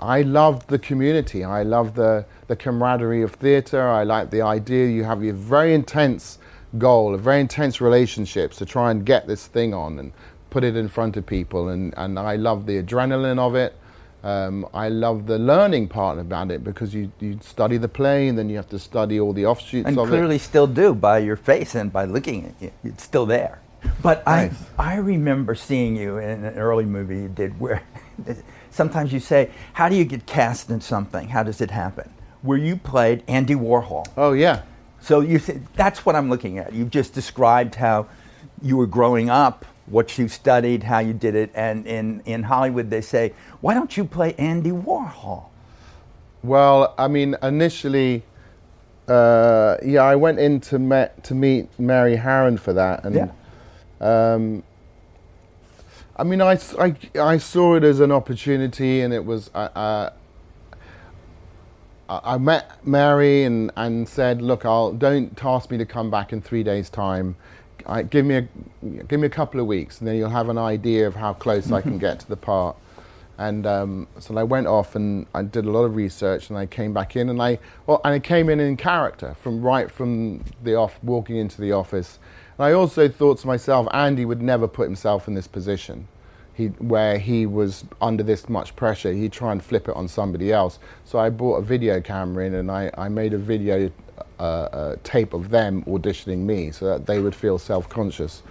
I 0.00 0.22
loved 0.22 0.68
the 0.68 0.78
community. 0.78 1.44
I 1.44 1.62
loved 1.62 1.94
the, 1.94 2.24
the 2.48 2.56
camaraderie 2.56 3.22
of 3.22 3.34
theatre. 3.34 3.86
I 3.86 4.02
liked 4.02 4.30
the 4.30 4.42
idea 4.42 4.88
you 4.88 5.04
have 5.04 5.22
a 5.22 5.32
very 5.32 5.74
intense 5.74 6.38
goal, 6.78 7.14
a 7.14 7.18
very 7.18 7.40
intense 7.40 7.80
relationships 7.80 8.56
to 8.56 8.66
try 8.66 8.90
and 8.90 9.04
get 9.04 9.26
this 9.26 9.46
thing 9.46 9.74
on. 9.74 9.98
And 9.98 10.12
put 10.50 10.64
it 10.64 10.76
in 10.76 10.88
front 10.88 11.16
of 11.16 11.24
people, 11.24 11.68
and, 11.68 11.94
and 11.96 12.18
I 12.18 12.36
love 12.36 12.66
the 12.66 12.82
adrenaline 12.82 13.38
of 13.38 13.54
it. 13.54 13.74
Um, 14.22 14.66
I 14.74 14.90
love 14.90 15.26
the 15.26 15.38
learning 15.38 15.88
part 15.88 16.18
about 16.18 16.50
it 16.50 16.62
because 16.62 16.94
you, 16.94 17.10
you 17.20 17.38
study 17.40 17.78
the 17.78 17.88
play 17.88 18.28
and 18.28 18.36
then 18.36 18.50
you 18.50 18.56
have 18.56 18.68
to 18.68 18.78
study 18.78 19.18
all 19.18 19.32
the 19.32 19.46
offshoots 19.46 19.88
and 19.88 19.98
of 19.98 20.08
clearly 20.08 20.36
it. 20.36 20.40
still 20.40 20.66
do 20.66 20.94
by 20.94 21.18
your 21.18 21.36
face 21.36 21.74
and 21.74 21.90
by 21.90 22.04
looking 22.04 22.44
at 22.44 22.54
you. 22.60 22.70
It's 22.84 23.02
still 23.02 23.24
there. 23.24 23.62
But 24.02 24.26
nice. 24.26 24.52
I, 24.78 24.92
I 24.92 24.96
remember 24.96 25.54
seeing 25.54 25.96
you 25.96 26.18
in 26.18 26.44
an 26.44 26.58
early 26.58 26.84
movie 26.84 27.16
you 27.16 27.28
did 27.28 27.58
where 27.58 27.82
sometimes 28.70 29.12
you 29.12 29.20
say, 29.20 29.50
How 29.74 29.88
do 29.88 29.96
you 29.96 30.04
get 30.04 30.26
cast 30.26 30.70
in 30.70 30.80
something? 30.80 31.28
How 31.28 31.42
does 31.42 31.60
it 31.60 31.70
happen? 31.70 32.12
Where 32.42 32.58
you 32.58 32.76
played 32.76 33.22
Andy 33.28 33.54
Warhol. 33.54 34.06
Oh, 34.16 34.32
yeah. 34.32 34.62
So 35.00 35.20
you 35.20 35.38
say, 35.38 35.60
that's 35.74 36.06
what 36.06 36.16
I'm 36.16 36.30
looking 36.30 36.58
at. 36.58 36.72
You've 36.72 36.90
just 36.90 37.12
described 37.14 37.74
how 37.74 38.06
you 38.62 38.76
were 38.76 38.86
growing 38.86 39.30
up 39.30 39.64
what 39.90 40.16
you 40.16 40.28
studied, 40.28 40.84
how 40.84 41.00
you 41.00 41.12
did 41.12 41.34
it. 41.34 41.50
And 41.54 41.86
in, 41.86 42.22
in 42.24 42.44
Hollywood, 42.44 42.90
they 42.90 43.00
say, 43.00 43.34
why 43.60 43.74
don't 43.74 43.96
you 43.96 44.04
play 44.04 44.34
Andy 44.34 44.70
Warhol? 44.70 45.46
Well, 46.42 46.94
I 46.96 47.08
mean, 47.08 47.36
initially, 47.42 48.22
uh, 49.08 49.76
yeah, 49.84 50.02
I 50.02 50.16
went 50.16 50.38
in 50.38 50.60
to, 50.62 50.78
met, 50.78 51.22
to 51.24 51.34
meet 51.34 51.68
Mary 51.78 52.16
Harron 52.16 52.58
for 52.58 52.72
that. 52.72 53.04
And, 53.04 53.14
yeah. 53.14 53.30
Um, 54.00 54.62
I 56.20 56.22
mean, 56.22 56.42
I, 56.42 56.58
I, 56.78 56.94
I, 57.18 57.38
saw 57.38 57.76
it 57.76 57.82
as 57.82 57.98
an 58.00 58.12
opportunity, 58.12 59.00
and 59.00 59.14
it 59.14 59.24
was. 59.24 59.50
Uh, 59.54 60.10
I 62.10 62.36
met 62.36 62.86
Mary 62.86 63.44
and, 63.44 63.72
and 63.74 64.06
said, 64.06 64.42
"Look, 64.42 64.66
I'll 64.66 64.92
don't 64.92 65.34
task 65.34 65.70
me 65.70 65.78
to 65.78 65.86
come 65.86 66.10
back 66.10 66.34
in 66.34 66.42
three 66.42 66.62
days' 66.62 66.90
time. 66.90 67.36
I, 67.86 68.02
give 68.02 68.26
me 68.26 68.36
a 68.36 68.48
give 69.08 69.18
me 69.18 69.28
a 69.28 69.30
couple 69.30 69.60
of 69.60 69.66
weeks, 69.66 70.00
and 70.00 70.08
then 70.08 70.16
you'll 70.16 70.28
have 70.28 70.50
an 70.50 70.58
idea 70.58 71.06
of 71.06 71.16
how 71.16 71.32
close 71.32 71.72
I 71.72 71.80
can 71.80 71.96
get 72.06 72.20
to 72.20 72.28
the 72.28 72.36
part. 72.36 72.76
And 73.38 73.66
um, 73.66 74.06
so 74.18 74.36
I 74.36 74.42
went 74.42 74.66
off 74.66 74.94
and 74.94 75.24
I 75.34 75.42
did 75.42 75.64
a 75.64 75.70
lot 75.70 75.84
of 75.84 75.96
research, 75.96 76.50
and 76.50 76.58
I 76.58 76.66
came 76.66 76.92
back 76.92 77.16
in, 77.16 77.30
and 77.30 77.40
I 77.40 77.58
well, 77.86 78.02
and 78.04 78.12
I 78.12 78.18
came 78.18 78.50
in 78.50 78.60
in 78.60 78.76
character 78.76 79.34
from 79.40 79.62
right 79.62 79.90
from 79.90 80.44
the 80.62 80.74
off, 80.74 81.02
walking 81.02 81.36
into 81.36 81.62
the 81.62 81.72
office. 81.72 82.18
And 82.60 82.66
I 82.66 82.72
also 82.74 83.08
thought 83.08 83.38
to 83.38 83.46
myself, 83.46 83.88
Andy 83.90 84.26
would 84.26 84.42
never 84.42 84.68
put 84.68 84.84
himself 84.84 85.26
in 85.26 85.32
this 85.32 85.46
position. 85.46 86.06
He, 86.52 86.66
where 86.66 87.16
he 87.16 87.46
was 87.46 87.86
under 88.02 88.22
this 88.22 88.50
much 88.50 88.76
pressure, 88.76 89.14
he'd 89.14 89.32
try 89.32 89.52
and 89.52 89.64
flip 89.64 89.88
it 89.88 89.96
on 89.96 90.08
somebody 90.08 90.52
else. 90.52 90.78
So 91.06 91.18
I 91.18 91.30
bought 91.30 91.56
a 91.56 91.62
video 91.62 92.02
camera 92.02 92.44
in 92.44 92.56
and 92.56 92.70
I, 92.70 92.90
I 92.98 93.08
made 93.08 93.32
a 93.32 93.38
video 93.38 93.90
uh, 94.38 94.96
tape 95.04 95.32
of 95.32 95.48
them 95.48 95.84
auditioning 95.84 96.40
me 96.40 96.70
so 96.70 96.84
that 96.84 97.06
they 97.06 97.18
would 97.18 97.34
feel 97.34 97.58
self-conscious. 97.58 98.42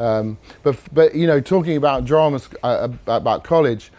Um, 0.00 0.36
but, 0.64 0.76
but, 0.92 1.14
you 1.14 1.28
know, 1.28 1.40
talking 1.40 1.76
about 1.76 2.04
drama, 2.04 2.40
uh, 2.64 2.88
about 3.06 3.44
college, 3.44 3.92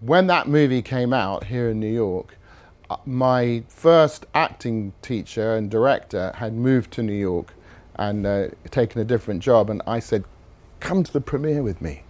when 0.00 0.28
that 0.28 0.48
movie 0.48 0.80
came 0.80 1.12
out 1.12 1.44
here 1.44 1.68
in 1.68 1.78
New 1.78 1.92
York, 1.92 2.38
uh, 2.88 2.96
my 3.04 3.64
first 3.68 4.24
acting 4.32 4.94
teacher 5.02 5.56
and 5.56 5.70
director 5.70 6.32
had 6.36 6.54
moved 6.54 6.90
to 6.92 7.02
New 7.02 7.12
York 7.12 7.52
and 7.96 8.26
uh, 8.26 8.48
taken 8.70 9.00
a 9.00 9.04
different 9.04 9.42
job. 9.42 9.70
And 9.70 9.82
I 9.86 9.98
said, 9.98 10.24
come 10.80 11.02
to 11.02 11.12
the 11.12 11.20
premiere 11.20 11.62
with 11.62 11.80
me. 11.80 12.02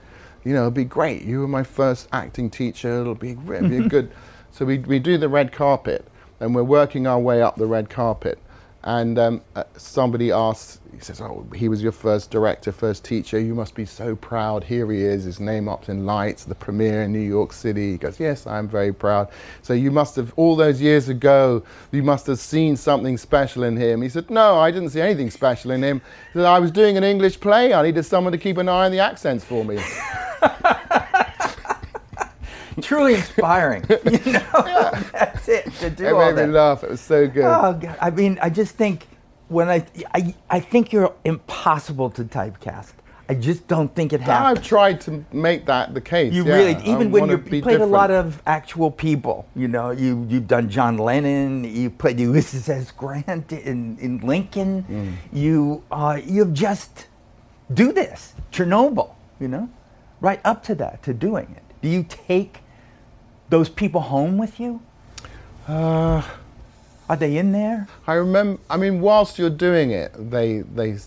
You 0.44 0.52
know, 0.52 0.60
it'll 0.60 0.70
be 0.70 0.84
great. 0.84 1.22
You 1.22 1.40
were 1.40 1.48
my 1.48 1.62
first 1.62 2.08
acting 2.12 2.50
teacher. 2.50 3.00
It'll 3.00 3.14
be, 3.14 3.30
it'll 3.32 3.68
be 3.68 3.80
good. 3.88 4.10
So 4.50 4.64
we, 4.64 4.78
we 4.78 4.98
do 4.98 5.18
the 5.18 5.28
red 5.28 5.52
carpet 5.52 6.06
and 6.40 6.54
we're 6.54 6.62
working 6.64 7.06
our 7.06 7.18
way 7.18 7.42
up 7.42 7.56
the 7.56 7.66
red 7.66 7.88
carpet. 7.88 8.38
And 8.86 9.18
um, 9.18 9.40
uh, 9.56 9.64
somebody 9.78 10.30
asked, 10.30 10.80
he 10.92 11.00
says, 11.00 11.22
Oh, 11.22 11.46
he 11.54 11.70
was 11.70 11.82
your 11.82 11.90
first 11.90 12.30
director, 12.30 12.70
first 12.70 13.02
teacher. 13.02 13.40
You 13.40 13.54
must 13.54 13.74
be 13.74 13.86
so 13.86 14.14
proud. 14.14 14.62
Here 14.62 14.90
he 14.92 15.02
is, 15.02 15.24
his 15.24 15.40
name 15.40 15.70
up 15.70 15.88
in 15.88 16.04
lights, 16.04 16.44
the 16.44 16.54
premiere 16.54 17.04
in 17.04 17.12
New 17.12 17.18
York 17.18 17.54
City. 17.54 17.92
He 17.92 17.96
goes, 17.96 18.20
Yes, 18.20 18.46
I'm 18.46 18.68
very 18.68 18.92
proud. 18.92 19.28
So 19.62 19.72
you 19.72 19.90
must 19.90 20.16
have, 20.16 20.34
all 20.36 20.54
those 20.54 20.82
years 20.82 21.08
ago, 21.08 21.62
you 21.92 22.02
must 22.02 22.26
have 22.26 22.38
seen 22.38 22.76
something 22.76 23.16
special 23.16 23.62
in 23.62 23.74
him. 23.74 24.02
He 24.02 24.10
said, 24.10 24.28
No, 24.28 24.58
I 24.58 24.70
didn't 24.70 24.90
see 24.90 25.00
anything 25.00 25.30
special 25.30 25.70
in 25.70 25.82
him. 25.82 26.02
Said, 26.34 26.44
I 26.44 26.58
was 26.58 26.70
doing 26.70 26.98
an 26.98 27.04
English 27.04 27.40
play. 27.40 27.72
I 27.72 27.82
needed 27.82 28.04
someone 28.04 28.32
to 28.32 28.38
keep 28.38 28.58
an 28.58 28.68
eye 28.68 28.84
on 28.84 28.92
the 28.92 28.98
accents 28.98 29.44
for 29.44 29.64
me. 29.64 29.78
truly 32.82 33.14
inspiring. 33.14 33.84
You 34.04 34.32
know, 34.32 34.40
yeah. 34.66 35.02
that's 35.12 35.48
it. 35.48 35.72
To 35.80 35.90
do 35.90 36.06
it 36.06 36.12
all 36.12 36.26
made 36.26 36.36
that. 36.36 36.46
me 36.48 36.52
laugh. 36.52 36.84
It 36.84 36.90
was 36.90 37.00
so 37.00 37.26
good. 37.26 37.44
Oh 37.44 37.72
God! 37.74 37.96
I 38.00 38.10
mean, 38.10 38.38
I 38.40 38.50
just 38.50 38.76
think 38.76 39.06
when 39.48 39.68
I, 39.68 39.84
I, 40.14 40.34
I 40.50 40.60
think 40.60 40.92
you're 40.92 41.14
impossible 41.24 42.10
to 42.10 42.24
typecast. 42.24 42.92
I 43.28 43.34
just 43.34 43.66
don't 43.68 43.94
think 43.94 44.12
it 44.12 44.20
happens. 44.20 44.58
I've 44.58 44.64
tried 44.64 45.00
to 45.02 45.24
make 45.32 45.64
that 45.66 45.94
the 45.94 46.00
case. 46.00 46.32
You 46.34 46.44
yeah. 46.44 46.54
really, 46.56 46.82
even 46.84 47.08
I 47.08 47.10
when 47.10 47.28
you 47.30 47.38
played 47.38 47.62
different. 47.62 47.82
a 47.82 47.86
lot 47.86 48.10
of 48.10 48.42
actual 48.46 48.90
people. 48.90 49.48
You 49.56 49.68
know, 49.68 49.92
you 49.92 50.26
you've 50.28 50.46
done 50.46 50.68
John 50.68 50.98
Lennon. 50.98 51.64
You 51.64 51.88
played 51.88 52.20
Ulysses 52.20 52.68
S. 52.68 52.90
Grant 52.90 53.50
in, 53.52 53.96
in 53.98 54.18
Lincoln. 54.18 54.84
Mm. 54.84 55.14
You 55.32 55.82
uh, 55.90 56.20
you've 56.22 56.52
just 56.52 57.06
do 57.72 57.92
this 57.92 58.34
Chernobyl. 58.52 59.14
You 59.40 59.48
know, 59.48 59.70
right 60.20 60.40
up 60.44 60.62
to 60.64 60.74
that 60.76 61.02
to 61.04 61.14
doing 61.14 61.54
it. 61.56 61.62
Do 61.80 61.88
you 61.88 62.04
take 62.04 62.60
those 63.48 63.68
people 63.68 64.00
home 64.00 64.38
with 64.38 64.58
you? 64.58 64.80
Uh, 65.68 66.22
Are 67.08 67.16
they 67.16 67.36
in 67.36 67.52
there? 67.52 67.88
I 68.06 68.14
remember. 68.14 68.60
I 68.70 68.76
mean, 68.76 69.00
whilst 69.00 69.38
you're 69.38 69.50
doing 69.50 69.90
it, 69.90 70.12
they 70.30 70.60
they 70.60 70.98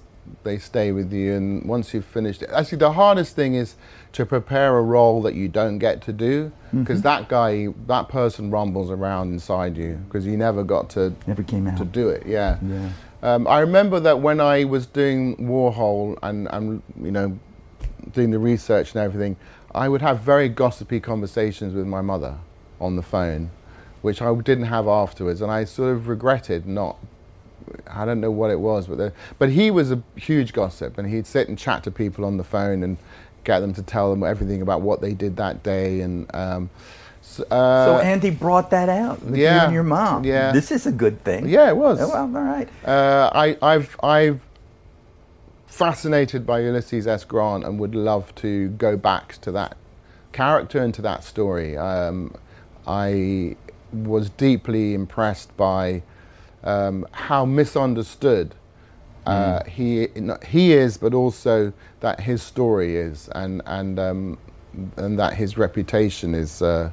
they 0.44 0.58
stay 0.58 0.92
with 0.92 1.12
you, 1.12 1.34
and 1.34 1.66
once 1.66 1.94
you've 1.94 2.06
finished 2.06 2.42
it, 2.42 2.50
actually, 2.52 2.80
the 2.80 2.94
hardest 2.94 3.36
thing 3.36 3.56
is 3.56 3.76
to 4.14 4.26
prepare 4.26 4.78
a 4.78 4.82
role 4.82 5.22
that 5.22 5.36
you 5.36 5.48
don't 5.48 5.78
get 5.78 6.02
to 6.04 6.14
do, 6.14 6.52
because 6.72 7.00
mm-hmm. 7.00 7.08
that 7.08 7.30
guy, 7.30 7.68
that 7.88 8.10
person, 8.10 8.52
rumbles 8.52 8.90
around 8.90 9.32
inside 9.32 9.78
you 9.78 10.00
because 10.08 10.26
you 10.26 10.38
never 10.38 10.64
got 10.64 10.90
to 10.92 11.14
never 11.26 11.44
came 11.44 11.68
out 11.68 11.78
to 11.78 11.86
do 11.86 12.10
it. 12.10 12.26
Yeah. 12.26 12.58
Yeah. 12.62 12.90
Um, 13.24 13.48
I 13.48 13.60
remember 13.60 14.00
that 14.02 14.20
when 14.20 14.40
I 14.40 14.64
was 14.64 14.86
doing 14.86 15.36
Warhol 15.38 16.18
and, 16.22 16.48
and 16.52 16.84
you 17.02 17.12
know 17.12 17.40
doing 18.14 18.32
the 18.32 18.40
research 18.40 18.94
and 18.94 19.04
everything, 19.04 19.36
I 19.74 19.90
would 19.90 20.02
have 20.02 20.20
very 20.20 20.50
gossipy 20.50 21.00
conversations 21.00 21.74
with 21.74 21.86
my 21.86 22.02
mother 22.02 22.38
on 22.80 22.96
the 22.96 23.02
phone, 23.02 23.52
which 24.02 24.22
I 24.22 24.34
didn't 24.36 24.66
have 24.66 24.88
afterwards, 24.88 25.42
and 25.42 25.52
I 25.52 25.66
sort 25.66 25.94
of 25.96 26.08
regretted 26.08 26.66
not. 26.68 26.98
I 27.86 28.06
don't 28.06 28.22
know 28.22 28.32
what 28.32 28.50
it 28.50 28.60
was, 28.62 28.88
but 28.88 28.98
the, 28.98 29.14
but 29.38 29.50
he 29.50 29.72
was 29.72 29.92
a 29.92 30.02
huge 30.16 30.54
gossip, 30.54 30.98
and 30.98 31.10
he'd 31.10 31.28
sit 31.28 31.50
and 31.50 31.58
chat 31.58 31.84
to 31.84 31.92
people 31.92 32.24
on 32.24 32.38
the 32.38 32.44
phone 32.44 32.82
and 32.82 32.98
get 33.44 33.60
them 33.60 33.74
to 33.74 33.82
tell 33.84 34.10
them 34.10 34.24
everything 34.24 34.62
about 34.62 34.82
what 34.82 35.02
they 35.02 35.14
did 35.14 35.36
that 35.38 35.64
day, 35.64 36.00
and 36.02 36.34
um, 36.34 36.70
S- 37.22 37.42
uh, 37.52 37.86
so 37.86 38.00
Andy 38.00 38.30
brought 38.30 38.70
that 38.70 38.88
out 38.88 39.22
with 39.22 39.36
you 39.36 39.44
yeah, 39.44 39.66
and 39.66 39.74
your 39.74 39.84
mom. 39.84 40.24
yeah. 40.24 40.54
This 40.54 40.72
is 40.72 40.86
a 40.86 40.92
good 40.94 41.22
thing. 41.26 41.50
yeah, 41.50 41.68
it 41.68 41.76
was. 41.76 42.00
Oh, 42.00 42.08
well, 42.08 42.22
all 42.22 42.28
right. 42.28 42.70
Uh, 42.86 43.30
I, 43.34 43.58
I've, 43.62 43.98
I've 44.02 44.42
fascinated 45.68 46.46
by 46.46 46.62
Ulysses 46.62 47.06
S. 47.06 47.24
Grant 47.24 47.64
and 47.64 47.80
would 47.80 47.94
love 47.94 48.34
to 48.36 48.70
go 48.70 48.98
back 48.98 49.40
to 49.42 49.52
that 49.52 49.78
character 50.32 50.82
and 50.82 50.94
to 50.96 51.02
that 51.04 51.24
story. 51.24 51.78
Um, 51.78 52.34
I 52.88 53.56
was 53.94 54.30
deeply 54.32 54.94
impressed 54.94 55.56
by 55.56 56.02
um, 56.64 57.06
how 57.12 57.46
misunderstood 57.46 58.56
uh, 59.28 59.64
he 59.66 60.08
he 60.46 60.72
is, 60.72 60.98
but 60.98 61.14
also 61.14 61.74
that 62.00 62.22
his 62.22 62.42
story 62.42 62.96
is, 62.96 63.30
and 63.36 63.62
and 63.66 64.00
um, 64.00 64.38
and 64.96 65.20
that 65.20 65.34
his 65.34 65.58
reputation 65.58 66.34
is. 66.34 66.62
Uh, 66.62 66.92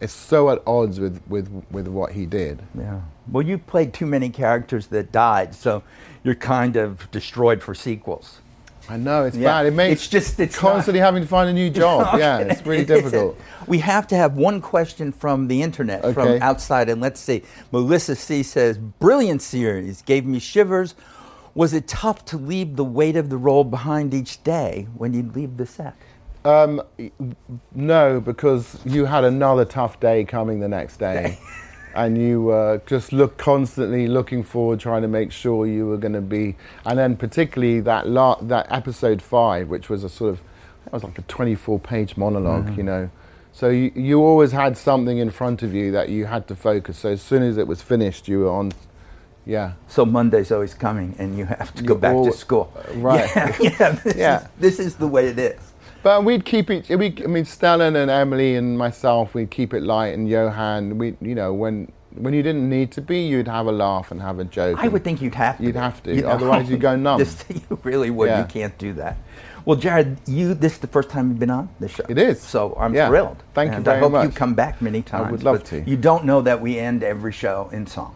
is 0.00 0.12
so 0.12 0.48
at 0.50 0.62
odds 0.64 1.00
with, 1.00 1.20
with, 1.26 1.50
with 1.72 1.88
what 1.88 2.12
he 2.12 2.24
did. 2.24 2.62
Yeah. 2.78 3.00
Well, 3.30 3.44
you 3.44 3.58
played 3.58 3.92
too 3.92 4.06
many 4.06 4.30
characters 4.30 4.86
that 4.88 5.10
died, 5.10 5.56
so 5.56 5.82
you're 6.24 6.34
kind 6.34 6.76
of 6.76 7.10
destroyed 7.10 7.62
for 7.62 7.74
sequels. 7.74 8.38
I 8.90 8.96
know 8.96 9.24
it's 9.24 9.36
Yeah. 9.36 9.48
bad. 9.48 9.66
It 9.66 9.74
makes 9.74 10.00
It's 10.02 10.08
just- 10.08 10.40
it's 10.40 10.56
constantly 10.56 11.00
having 11.00 11.22
to 11.22 11.28
find 11.28 11.50
a 11.50 11.52
new 11.52 11.68
job. 11.68 12.18
yeah, 12.18 12.38
it's 12.38 12.64
really 12.64 12.86
difficult. 12.86 13.38
We 13.66 13.78
have 13.80 14.06
to 14.08 14.16
have 14.16 14.34
one 14.36 14.62
question 14.62 15.12
from 15.12 15.48
the 15.48 15.60
internet, 15.62 16.02
from 16.14 16.38
outside, 16.40 16.88
and 16.88 16.98
let's 17.00 17.20
see. 17.20 17.42
Melissa 17.70 18.16
C 18.16 18.42
says, 18.42 18.78
"Brilliant 18.78 19.42
series, 19.42 20.00
gave 20.02 20.24
me 20.24 20.38
shivers. 20.38 20.94
Was 21.54 21.74
it 21.74 21.86
tough 21.86 22.24
to 22.26 22.38
leave 22.38 22.76
the 22.76 22.84
weight 22.84 23.16
of 23.16 23.28
the 23.28 23.36
role 23.36 23.64
behind 23.64 24.14
each 24.14 24.42
day 24.42 24.86
when 24.96 25.12
you 25.12 25.30
leave 25.34 25.58
the 25.58 25.66
set?" 25.66 25.94
Um, 26.46 26.80
no, 27.74 28.20
because 28.20 28.78
you 28.86 29.04
had 29.04 29.24
another 29.24 29.66
tough 29.66 30.00
day 30.00 30.24
coming 30.24 30.60
the 30.60 30.68
next 30.68 30.96
day, 30.98 31.38
and 31.94 32.16
you 32.18 32.50
uh, 32.50 32.78
just 32.86 33.12
look 33.12 33.36
constantly 33.38 34.06
looking 34.08 34.42
forward, 34.42 34.80
trying 34.80 35.02
to 35.02 35.08
make 35.08 35.32
sure 35.32 35.66
you 35.66 35.86
were 35.86 35.96
going 35.96 36.12
to 36.14 36.20
be. 36.20 36.56
And 36.84 36.98
then 36.98 37.16
particularly 37.16 37.80
that 37.80 38.08
la- 38.08 38.40
that 38.42 38.66
episode 38.70 39.20
five, 39.22 39.68
which 39.68 39.88
was 39.88 40.04
a 40.04 40.08
sort 40.08 40.30
of 40.30 40.40
that 40.84 40.92
was 40.92 41.04
like 41.04 41.18
a 41.18 41.22
24-page 41.22 42.16
monolog 42.16 42.64
Mm-hmm. 42.64 42.74
you 42.76 42.82
know. 42.82 43.10
So 43.52 43.68
you, 43.70 43.90
you 43.94 44.20
always 44.22 44.52
had 44.52 44.76
something 44.76 45.18
in 45.18 45.30
front 45.30 45.62
of 45.62 45.74
you 45.74 45.90
that 45.92 46.08
you 46.10 46.26
had 46.26 46.46
to 46.48 46.54
focus. 46.56 46.98
So 46.98 47.10
as 47.10 47.20
soon 47.22 47.42
as 47.42 47.56
it 47.58 47.66
was 47.66 47.82
finished, 47.82 48.28
you 48.28 48.40
were 48.40 48.50
on. 48.50 48.72
Yeah. 49.44 49.72
So 49.88 50.04
Monday's 50.04 50.52
always 50.52 50.74
coming, 50.74 51.16
and 51.18 51.36
you 51.36 51.46
have 51.46 51.74
to 51.74 51.82
go 51.82 51.94
You 51.94 52.00
back 52.00 52.16
to 52.24 52.32
school. 52.32 52.72
right. 52.96 53.28
Yeah. 53.34 53.56
yeah, 53.60 53.90
this, 53.92 54.16
Yeah. 54.16 54.40
Is, 54.42 54.48
this 54.60 54.78
is 54.78 54.94
the 54.96 55.08
way 55.08 55.28
it 55.28 55.38
is. 55.38 55.58
But 56.02 56.24
we'd 56.24 56.44
keep 56.44 56.70
it. 56.70 56.88
We, 56.88 57.06
I 57.22 57.26
mean, 57.26 57.44
Stellan 57.44 57.96
and 57.96 58.10
Emily 58.10 58.54
and 58.54 58.78
myself, 58.78 59.34
we'd 59.34 59.50
keep 59.50 59.74
it 59.74 59.82
light. 59.82 60.14
And 60.14 60.28
Johan, 60.28 60.98
we, 60.98 61.16
you 61.20 61.34
know, 61.34 61.52
when 61.52 61.90
when 62.14 62.34
you 62.34 62.42
didn't 62.42 62.68
need 62.68 62.90
to 62.92 63.00
be, 63.00 63.20
you'd 63.20 63.48
have 63.48 63.66
a 63.66 63.72
laugh 63.72 64.10
and 64.10 64.20
have 64.20 64.38
a 64.38 64.44
joke. 64.44 64.78
I 64.80 64.88
would 64.88 65.04
think 65.04 65.20
you'd 65.20 65.34
have 65.34 65.58
to. 65.58 65.62
You'd 65.64 65.76
have 65.76 66.02
to, 66.04 66.22
otherwise 66.24 66.68
you'd 66.68 66.80
go 66.80 66.96
numb. 67.06 67.18
Just, 67.18 67.44
you 67.50 67.78
really 67.84 68.10
would. 68.10 68.28
Yeah. 68.28 68.40
You 68.40 68.46
can't 68.46 68.76
do 68.78 68.92
that. 68.94 69.18
Well, 69.64 69.76
Jared, 69.76 70.16
you 70.26 70.54
this 70.54 70.74
is 70.74 70.78
the 70.78 70.86
first 70.86 71.10
time 71.10 71.28
you've 71.28 71.38
been 71.38 71.50
on 71.50 71.68
the 71.78 71.88
show. 71.88 72.04
It 72.08 72.16
is. 72.18 72.40
So 72.40 72.74
I'm 72.78 72.94
Yeah. 72.94 73.08
thrilled. 73.08 73.42
Thank 73.54 73.70
you 73.72 73.76
and 73.76 73.84
very 73.84 73.98
I 73.98 74.00
hope 74.08 74.24
you 74.24 74.30
come 74.30 74.54
back 74.54 74.80
many 74.80 75.02
times. 75.02 75.28
I 75.28 75.30
would 75.30 75.42
love 75.42 75.62
to. 75.64 75.82
You 75.88 75.96
don't 75.96 76.24
know 76.24 76.40
that 76.40 76.60
we 76.60 76.78
end 76.78 77.02
every 77.02 77.32
show 77.32 77.68
in 77.72 77.86
song. 77.86 78.14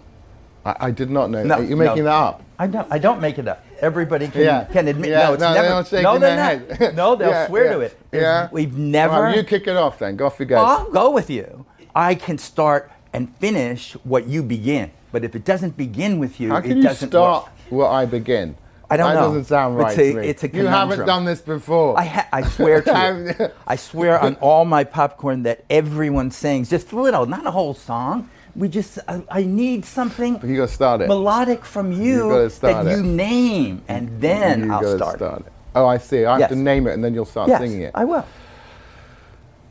I, 0.65 0.77
I 0.81 0.91
did 0.91 1.11
not 1.11 1.31
know. 1.31 1.43
No, 1.43 1.59
You're 1.61 1.77
making 1.77 2.05
no. 2.05 2.11
that 2.11 2.15
up. 2.15 2.43
I 2.59 2.67
don't. 2.67 2.87
I 2.93 2.99
don't 2.99 3.21
make 3.21 3.39
it 3.39 3.49
up. 3.49 3.65
Everybody 3.81 4.29
can, 4.29 4.43
Yeah. 4.43 4.65
can 4.65 4.87
admit. 4.89 5.11
Yeah. 5.11 5.27
No, 5.29 5.33
it's 5.35 5.41
No, 5.41 5.55
never. 5.55 5.85
shaking 5.85 6.03
no, 6.05 6.19
they're 6.19 6.37
not. 6.69 6.77
head. 6.79 6.97
No, 6.97 7.17
they'll 7.17 7.31
Yeah, 7.37 7.47
swear 7.49 7.73
to 7.73 7.81
it. 7.81 7.99
Yeah. 8.13 8.49
We've 8.53 8.77
never. 8.77 9.15
Well, 9.23 9.35
you 9.37 9.43
kick 9.43 9.67
it 9.67 9.77
off 9.77 9.99
then. 9.99 10.17
Go 10.17 10.27
off 10.27 10.39
you 10.39 10.47
go. 10.47 10.57
I'll 10.57 10.91
go 10.91 11.11
with 11.11 11.29
you. 11.31 11.67
I 11.95 12.15
can 12.15 12.39
start 12.39 12.91
and 13.13 13.35
finish 13.37 13.95
what 14.05 14.27
you 14.27 14.43
begin. 14.43 14.91
But 15.11 15.25
if 15.25 15.35
it 15.35 15.45
doesn't 15.45 15.77
begin 15.77 16.19
with 16.19 16.41
you, 16.41 16.51
How 16.51 16.57
it 16.59 16.63
can 16.63 16.77
you 16.79 16.83
doesn't 16.85 17.09
start 17.11 17.45
work. 17.45 17.53
where 17.71 17.87
I 17.89 18.07
begin? 18.07 18.57
I 18.89 18.97
don't 18.99 19.15
that 19.15 19.21
know. 19.21 19.29
doesn't 19.29 19.45
sound 19.47 19.75
It's 19.81 19.85
right 19.85 19.99
a- 19.99 20.13
to 20.13 20.21
me. 20.21 20.27
it's 20.29 20.45
a 20.45 20.49
you 20.49 20.67
haven't 20.67 21.07
done 21.07 21.25
this 21.25 21.41
before. 21.41 21.99
I, 21.99 22.05
ha- 22.05 22.29
I 22.33 22.43
swear 22.43 22.83
to 22.83 23.35
you. 23.41 23.49
I 23.67 23.77
swear 23.77 24.21
on 24.21 24.37
all 24.37 24.65
my 24.67 24.85
popcorn 24.85 25.43
that 25.45 25.65
everyone 25.71 26.31
sings 26.31 26.69
just 26.71 26.93
a 26.93 27.01
little, 27.01 27.25
not 27.27 27.47
a 27.47 27.51
whole 27.51 27.75
song. 27.75 28.29
We 28.55 28.69
just, 28.69 28.99
I, 29.09 29.23
I 29.31 29.43
need 29.45 29.85
something 29.85 30.35
you 30.45 30.57
got 30.57 30.69
to 30.69 30.75
start 30.75 31.01
it. 31.01 31.09
melodic 31.09 31.65
from 31.65 31.91
you 31.91 32.29
gotta 32.29 32.51
start 32.51 32.85
that 32.85 32.93
it. 32.93 32.97
you 32.99 33.03
name, 33.03 33.83
and 33.89 34.21
then 34.21 34.65
you 34.65 34.73
I'll 34.73 34.83
gotta 34.83 35.17
start. 35.17 35.47
it. 35.47 35.53
Oh, 35.75 35.87
I 35.87 35.97
see. 35.97 36.27
I 36.27 36.39
have 36.39 36.51
to 36.51 36.57
name 36.57 36.87
it, 36.87 36.93
and 36.93 37.03
then 37.03 37.15
you'll 37.15 37.25
start 37.25 37.49
Yes, 37.49 37.61
singing 37.61 37.81
it. 37.81 37.93
I 37.95 38.05
will. 38.05 38.27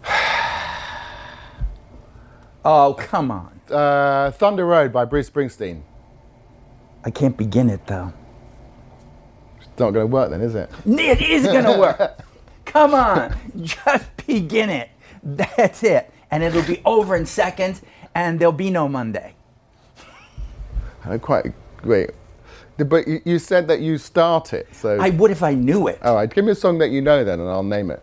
oh, 2.65 2.95
come 2.97 3.31
on. 3.31 3.59
Uh, 3.69 4.31
Thunder 4.31 4.65
Road 4.65 4.91
by 4.91 5.05
Bruce 5.05 5.29
Springsteen. 5.29 5.81
I 7.03 7.09
can't 7.11 7.35
begin 7.37 7.69
it 7.69 7.85
though. 7.87 8.13
It's 9.59 9.79
not 9.79 9.91
going 9.91 10.07
to 10.07 10.13
work 10.13 10.29
then, 10.29 10.41
is 10.41 10.55
it? 10.55 10.69
It 10.85 11.21
is 11.21 11.45
going 11.45 11.65
to 11.65 11.77
work. 11.79 12.19
Come 12.65 12.93
on. 12.93 13.35
Just 13.61 14.05
begin 14.27 14.69
it. 14.69 14.89
That's 15.23 15.83
it. 15.83 16.11
And 16.29 16.43
it'll 16.43 16.63
be 16.63 16.81
over 16.85 17.15
in 17.15 17.25
seconds, 17.25 17.81
and 18.15 18.39
there'll 18.39 18.51
be 18.51 18.69
no 18.69 18.87
Monday. 18.87 19.33
I 21.05 21.17
quite 21.17 21.53
wait. 21.83 22.11
But 22.77 23.07
you, 23.07 23.21
you 23.25 23.39
said 23.39 23.67
that 23.67 23.81
you 23.81 23.97
start 23.97 24.53
it, 24.53 24.67
so 24.73 24.99
I 24.99 25.09
would 25.11 25.29
if 25.31 25.43
I 25.43 25.53
knew 25.53 25.87
it. 25.87 26.01
all 26.03 26.15
right. 26.15 26.31
Give 26.33 26.45
me 26.45 26.51
a 26.51 26.55
song 26.55 26.77
that 26.79 26.89
you 26.89 27.01
know 27.01 27.23
then, 27.23 27.39
and 27.39 27.49
I'll 27.49 27.63
name 27.63 27.91
it. 27.91 28.01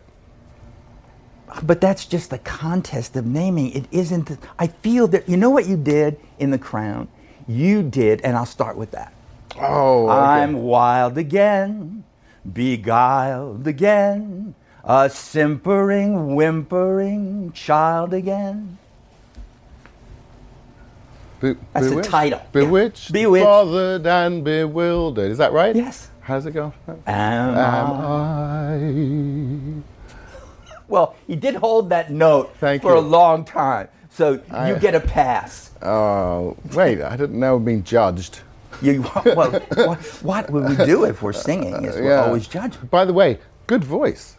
But 1.63 1.81
that's 1.81 2.05
just 2.05 2.29
the 2.29 2.37
contest 2.37 3.15
of 3.15 3.25
naming. 3.25 3.71
It 3.71 3.85
isn't. 3.91 4.37
I 4.57 4.67
feel 4.67 5.07
that 5.07 5.27
you 5.27 5.35
know 5.35 5.49
what 5.49 5.67
you 5.67 5.75
did 5.75 6.19
in 6.37 6.51
The 6.51 6.59
Crown. 6.59 7.07
You 7.47 7.81
did, 7.83 8.21
and 8.21 8.37
I'll 8.37 8.45
start 8.45 8.77
with 8.77 8.91
that. 8.91 9.13
Oh, 9.57 10.07
okay. 10.07 10.13
I'm 10.13 10.61
wild 10.61 11.17
again, 11.17 12.03
beguiled 12.53 13.67
again, 13.67 14.53
a 14.83 15.09
simpering, 15.09 16.35
whimpering 16.35 17.51
child 17.53 18.13
again. 18.13 18.77
Be- 21.39 21.55
That's 21.73 21.85
the 21.85 21.89
bewitched? 21.91 22.09
title. 22.09 22.39
Yeah. 22.39 22.45
Bewitched, 22.51 23.11
Bewitched. 23.13 23.45
bothered, 23.45 24.07
and 24.07 24.43
bewildered. 24.43 25.31
Is 25.31 25.37
that 25.37 25.53
right? 25.53 25.75
Yes. 25.75 26.09
How's 26.21 26.45
it 26.45 26.51
go? 26.51 26.73
Am 26.87 26.99
Am 27.07 27.91
I? 27.91 28.75
I? 28.75 29.81
Well, 30.87 31.15
he 31.27 31.35
did 31.35 31.55
hold 31.55 31.89
that 31.89 32.11
note 32.11 32.55
Thank 32.59 32.81
for 32.81 32.95
a 32.95 32.99
long 32.99 33.45
time, 33.45 33.87
so 34.09 34.39
I- 34.51 34.69
you 34.71 34.79
get 34.79 34.95
a 34.95 34.99
pass. 34.99 35.71
Oh, 35.81 36.57
wait! 36.73 37.01
I 37.01 37.15
didn't 37.15 37.39
know 37.39 37.59
being 37.59 37.83
judged. 37.83 38.39
You, 38.81 39.01
well, 39.25 39.51
what, 39.75 39.99
what 40.23 40.49
would 40.49 40.69
we 40.77 40.85
do 40.85 41.05
if 41.05 41.21
we're 41.21 41.33
singing? 41.33 41.85
Is 41.85 41.95
we're 41.95 42.09
Yeah. 42.09 42.25
always 42.25 42.47
judged. 42.47 42.89
By 42.89 43.05
the 43.05 43.13
way, 43.13 43.39
good 43.67 43.83
voice. 43.83 44.35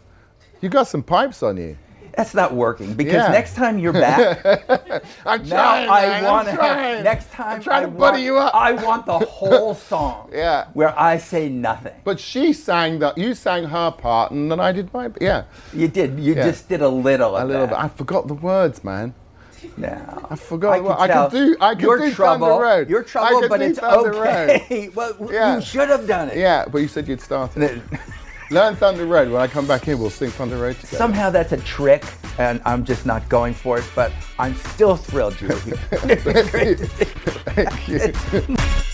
You 0.61 0.69
got 0.69 0.87
some 0.87 1.01
pipes 1.03 1.41
on 1.41 1.57
you. 1.57 1.77
That's 2.17 2.33
not 2.33 2.53
working 2.53 2.93
because 2.93 3.13
Yeah. 3.15 3.31
next 3.31 3.55
time 3.55 3.79
you're 3.79 3.93
back, 3.93 4.43
I'm 5.25 5.45
trying. 5.47 5.89
I 5.89 6.21
want 6.23 6.47
to 6.47 6.53
have. 6.53 7.03
Next 7.03 7.31
time, 7.31 7.55
I'm 7.57 7.61
trying 7.63 7.83
I 7.83 7.85
to 7.85 7.91
buddy 7.91 8.11
want, 8.13 8.23
you 8.23 8.37
up. 8.37 8.55
I 8.55 8.71
want 8.73 9.05
the 9.05 9.19
whole 9.19 9.73
song. 9.91 10.29
Yeah. 10.33 10.67
Where 10.73 10.97
I 10.99 11.17
say 11.17 11.49
nothing. 11.49 11.93
But 12.03 12.19
she 12.19 12.53
sang 12.53 12.99
that. 12.99 13.17
You 13.17 13.33
sang 13.33 13.63
her 13.65 13.91
part, 13.91 14.31
and 14.31 14.51
then 14.51 14.59
I 14.59 14.71
did 14.71 14.93
my. 14.93 15.09
Yeah, 15.21 15.43
You 15.73 15.87
did. 15.87 16.19
You 16.19 16.35
Yeah. 16.35 16.43
just 16.47 16.67
did 16.69 16.81
a 16.81 16.89
little. 16.89 17.37
a 17.37 17.43
little 17.45 17.67
bit. 17.67 17.77
I 17.77 17.87
forgot 17.87 18.27
the 18.27 18.33
words, 18.35 18.83
man. 18.83 19.13
No. 19.77 20.27
I 20.29 20.35
forgot. 20.35 20.75
can 20.75 20.83
what- 20.85 20.99
I 20.99 21.07
can 21.07 21.29
do. 21.29 21.55
I 21.61 21.75
can 21.75 21.83
Your 21.83 21.97
do 21.99 22.11
trouble. 22.13 22.47
Thunder 22.47 22.63
Road. 22.63 22.89
Your 22.89 23.01
I 23.01 23.03
trouble, 23.03 23.47
but 23.47 23.61
it's 23.61 23.77
okay. 23.79 24.89
well, 24.95 25.15
Yeah. 25.31 25.55
you 25.55 25.61
should 25.61 25.89
have 25.89 26.07
done 26.07 26.29
it. 26.29 26.37
Yeah, 26.37 26.65
but 26.69 26.79
you 26.79 26.87
said 26.87 27.07
you'd 27.07 27.21
start 27.21 27.55
it. 27.57 27.81
Learn 28.51 28.75
Thunder 28.75 29.05
Road. 29.05 29.31
When 29.31 29.41
I 29.41 29.47
come 29.47 29.65
back 29.65 29.85
here, 29.85 29.95
we'll 29.95 30.09
sing 30.09 30.29
Thunder 30.29 30.57
Road 30.57 30.75
together. 30.75 30.97
Somehow 30.97 31.29
that's 31.29 31.53
a 31.53 31.57
trick, 31.57 32.03
and 32.37 32.61
I'm 32.65 32.83
just 32.83 33.05
not 33.05 33.27
going 33.29 33.53
for 33.53 33.79
it. 33.79 33.85
But 33.95 34.11
I'm 34.37 34.55
still 34.55 34.97
thrilled 34.97 35.39
you're 35.39 35.57
here. 35.59 35.77
Thank 37.55 37.87
you. 37.87 38.57